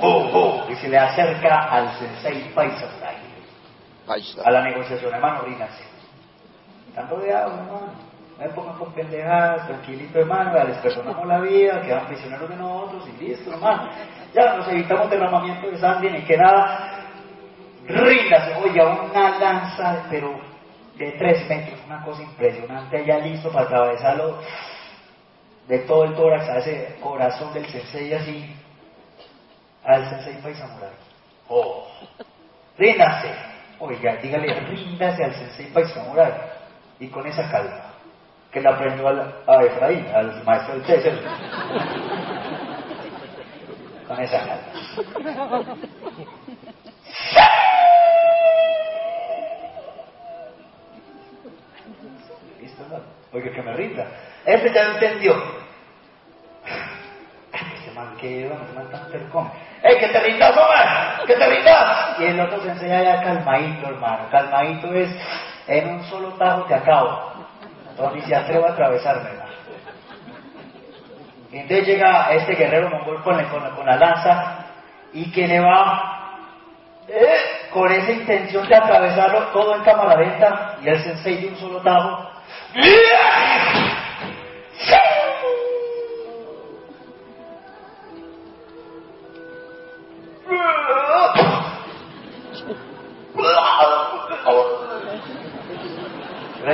[0.00, 2.86] Oh, oh, y se le acerca al sensei Paisa
[4.44, 5.82] a la negociación, hermano, rínase.
[6.96, 7.92] Están rodeados, hermano.
[8.38, 13.06] No me pongan con pendejadas, tranquilito, hermano, les perdonamos la vida, quedan prisioneros de nosotros
[13.08, 13.90] y listo, hermano.
[14.32, 17.02] Ya nos evitamos derramamiento de sangre ni que nada.
[17.86, 20.40] Ríndase, oye, una lanza, pero
[20.96, 24.38] de tres metros, una cosa impresionante, ya listo para atravesarlo
[25.68, 28.56] de todo el tórax a ese corazón del sensei así,
[29.84, 30.92] al sensei Paisamurai.
[31.50, 31.88] Oh,
[32.78, 33.28] ríndase,
[33.80, 36.55] oiga, dígale, ríndase al sensei Paisamurai
[36.98, 37.92] y con esa calma
[38.50, 41.12] que le aprendió a Efraín, al maestro del César.
[44.08, 45.76] Con esa calma.
[52.60, 52.86] ¿Listo?
[52.88, 53.00] No?
[53.32, 54.06] Oiga, que me rinda.
[54.46, 55.34] Ese ya entendió.
[57.52, 59.50] Ese man que ese man tan tercón.
[59.82, 61.26] ¡Ey, que te rindas, hombre!
[61.26, 62.18] ¡Que te rindas!
[62.20, 64.30] Y el otro se enseña ya calmadito, hermano.
[64.30, 65.10] Calmadito es
[65.66, 67.32] en un solo tajo te acabo.
[67.90, 69.30] Entonces se atreva a atravesarme.
[71.52, 73.36] Entonces llega este guerrero mongol con,
[73.86, 74.66] la lanza
[75.12, 76.38] y que le va
[77.08, 81.56] eh, con esa intención de atravesarlo todo en cámara lenta y el sensei de un
[81.56, 82.30] solo tajo.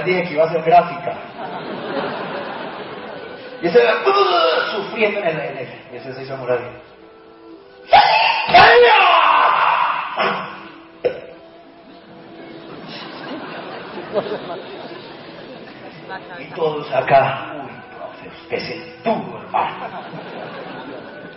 [0.05, 1.15] Dije que iba a ser gráfica.
[3.63, 3.81] Y ese
[4.73, 6.59] sufriendo en el, en el y ese se hizo morar.
[16.39, 20.03] Y todos acá, uy, profe, usted es el duro, hermano.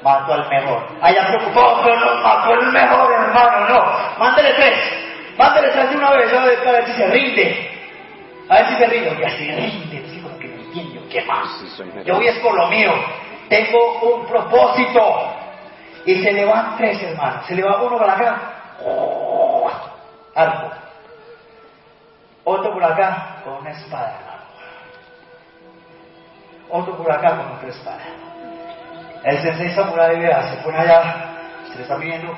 [0.04, 0.88] Mató al mejor.
[1.02, 4.20] Haya preocupado, pero no mató el mejor, hermano, no.
[4.20, 4.80] Mándele tres.
[5.38, 7.75] Mándele tres de una vez, a ver si se rinde.
[8.48, 11.50] A ver si se ríe, ya se rinde, así como que no entiendo, ¿qué más?
[12.06, 12.94] Yo voy es por lo mío,
[13.50, 15.32] tengo un propósito.
[16.06, 18.42] Y se le van tres hermanos, se le va uno para acá,
[20.36, 20.72] arco.
[22.44, 24.44] Otro por acá con una espada, hermano.
[26.70, 28.04] Otro por acá con otra espada.
[29.24, 31.38] El sensei samurai vea, se pone allá,
[31.68, 32.32] se le está viendo.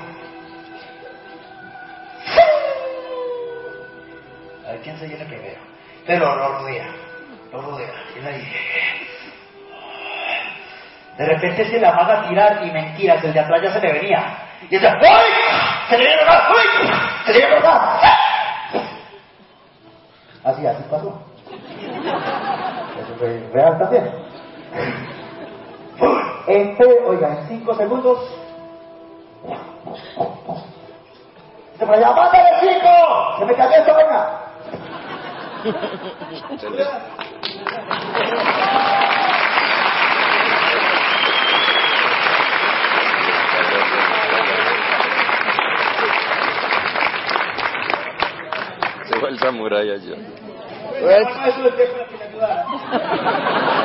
[4.66, 5.67] A ver quién se viene primero.
[6.08, 6.86] Pero lo rodea,
[7.52, 7.92] lo rodea.
[8.16, 8.52] Y ahí.
[11.18, 13.92] De repente se la amaga a tirar y mentiras, el de atrás ya se le
[13.92, 14.38] venía.
[14.62, 15.88] Y dice, ¡Uy!
[15.90, 16.48] ¡Se le viene acá!
[16.50, 16.90] ¡Uy!
[17.26, 18.00] ¡Se le viene acá!
[20.44, 21.22] Así, así pasó.
[23.02, 24.10] Eso fue real también.
[26.46, 28.18] En, oiga, en cinco segundos.
[31.78, 33.38] Se me llama ¡Mátale, chico!
[33.40, 34.47] ¡Se me cayó esta vaina!
[35.58, 35.72] Se
[49.18, 50.14] fue el samurái allá.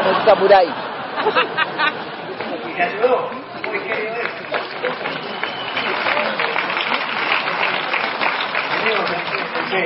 [0.05, 0.67] El samurái.
[9.69, 9.81] Sí,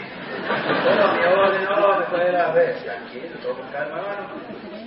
[0.84, 2.76] Bueno, mi orden, no, me puede a ver.
[2.82, 4.00] Tranquilo, todo con calma.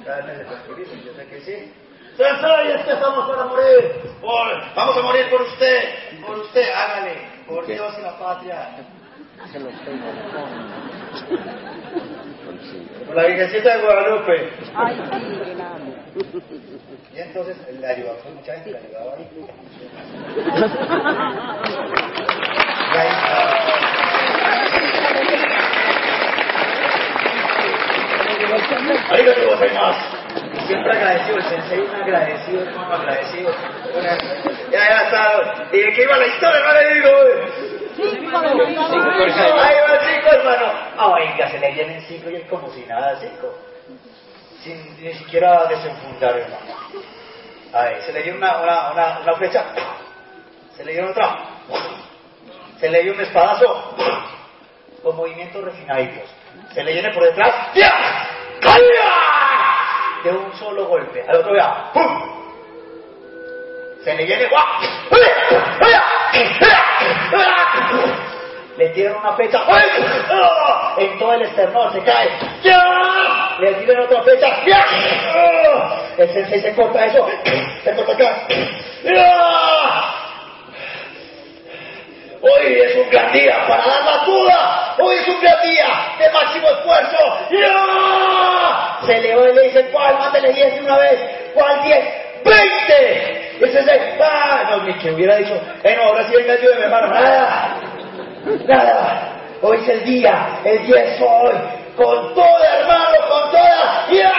[0.03, 1.73] Cada vez se tranquiliza, yo sé que sí.
[2.17, 4.01] Sensei, es que estamos para morir.
[4.19, 7.13] Por- vamos a morir por usted, por usted, hágale,
[7.47, 7.65] por.
[7.67, 8.69] Dios y la patria.
[9.51, 10.07] Se los tengo.
[13.13, 14.49] La Virgencita de Guadalupe.
[14.75, 15.95] Ay, sí, que la amo.
[17.13, 19.27] Y entonces le fue mucha gente le ayudaba ahí.
[22.93, 23.09] Y ahí
[29.09, 30.17] Arigatou gozaimasu.
[30.67, 33.51] Siempre agradecido, el sensei un agradecido, hermano, agradecido.
[34.71, 35.65] Ya, ya está.
[35.71, 36.59] ¿Y de qué iba la historia?
[36.61, 37.66] No le digo.
[37.97, 40.73] Ahí va cinco, hermano.
[40.97, 43.53] Ah, Oiga, se le vienen cinco y es como si nada, cinco.
[44.63, 46.75] Sin ni siquiera desenfundar, hermano.
[47.73, 49.65] Ahí, se le dio una, una, una, una flecha.
[50.75, 51.37] Se le dio otra.
[52.79, 53.95] Se le dio un espadazo.
[55.03, 56.29] Con movimientos refinaditos.
[56.73, 57.73] Se le viene por detrás.
[57.73, 57.91] ¡Ya!
[58.61, 60.23] ¡Calla!
[60.23, 61.23] De un solo golpe.
[61.27, 61.91] Al otro vea.
[61.93, 62.37] ¡Pum!
[64.03, 64.47] Se le viene.
[64.47, 64.65] ¡guau!
[68.77, 69.59] Le tiran una flecha.
[69.67, 70.95] ¡Ah!
[70.97, 72.29] En todo el esternón se cae.
[73.59, 74.47] Le tiran otra flecha.
[75.33, 75.97] ¡Ah!
[76.17, 77.27] El sensei se corta eso.
[77.83, 78.47] Se corta acá.
[82.39, 84.95] Hoy es un gran día para dar la duda.
[84.99, 87.17] Hoy es un gran día de máximo esfuerzo.
[89.05, 90.17] Se le va y le dice, ¿cuál?
[90.19, 91.19] Mándele 10 de una vez.
[91.53, 92.26] ¿Cuál 10?
[92.47, 93.57] ¡20!
[93.61, 94.21] Ese es el...
[94.21, 94.67] ¡Ah!
[94.69, 97.07] No, ni que hubiera dicho, eh, no, ahora sí venga yo de mi hermano.
[97.07, 97.75] Nada.
[98.67, 99.33] Nada.
[99.61, 100.59] Hoy es el día.
[100.63, 101.55] El día es hoy.
[101.95, 104.07] Con toda, hermano, con toda.
[104.11, 104.33] ¡Ya!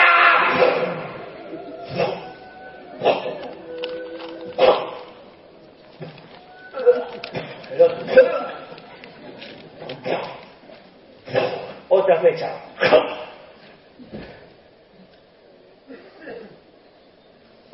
[11.89, 12.51] Otra flecha.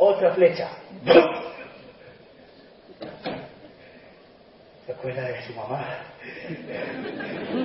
[0.07, 0.69] Otra flecha.
[4.85, 5.83] ¿Se acuerda de su mamá?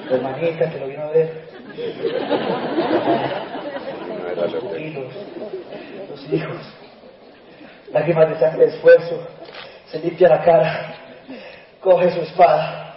[0.07, 1.49] Su hermanita que lo vino a ver.
[4.37, 5.13] Los pupilos,
[6.09, 6.73] los hijos.
[7.91, 9.27] Lágrimas de sangre esfuerzo.
[9.87, 10.95] Se limpia la cara.
[11.81, 12.95] Coge su espada.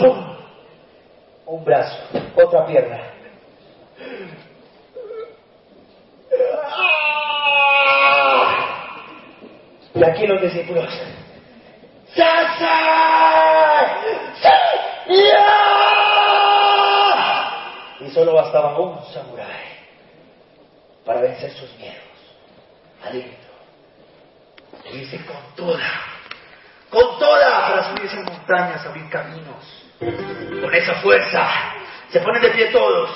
[0.00, 0.36] ¡Pum!
[1.46, 1.96] Un brazo,
[2.34, 3.14] otra pierna.
[9.94, 10.88] Y aquí los discípulos.
[18.00, 19.74] Y solo bastaba un samurái
[21.04, 21.96] para vencer sus miedos.
[23.04, 23.54] Adentro.
[24.92, 25.90] Y dice con toda,
[26.90, 29.84] con toda para subir esas montañas, abrir caminos.
[29.98, 31.48] Con esa fuerza
[32.10, 33.10] se ponen de pie todos.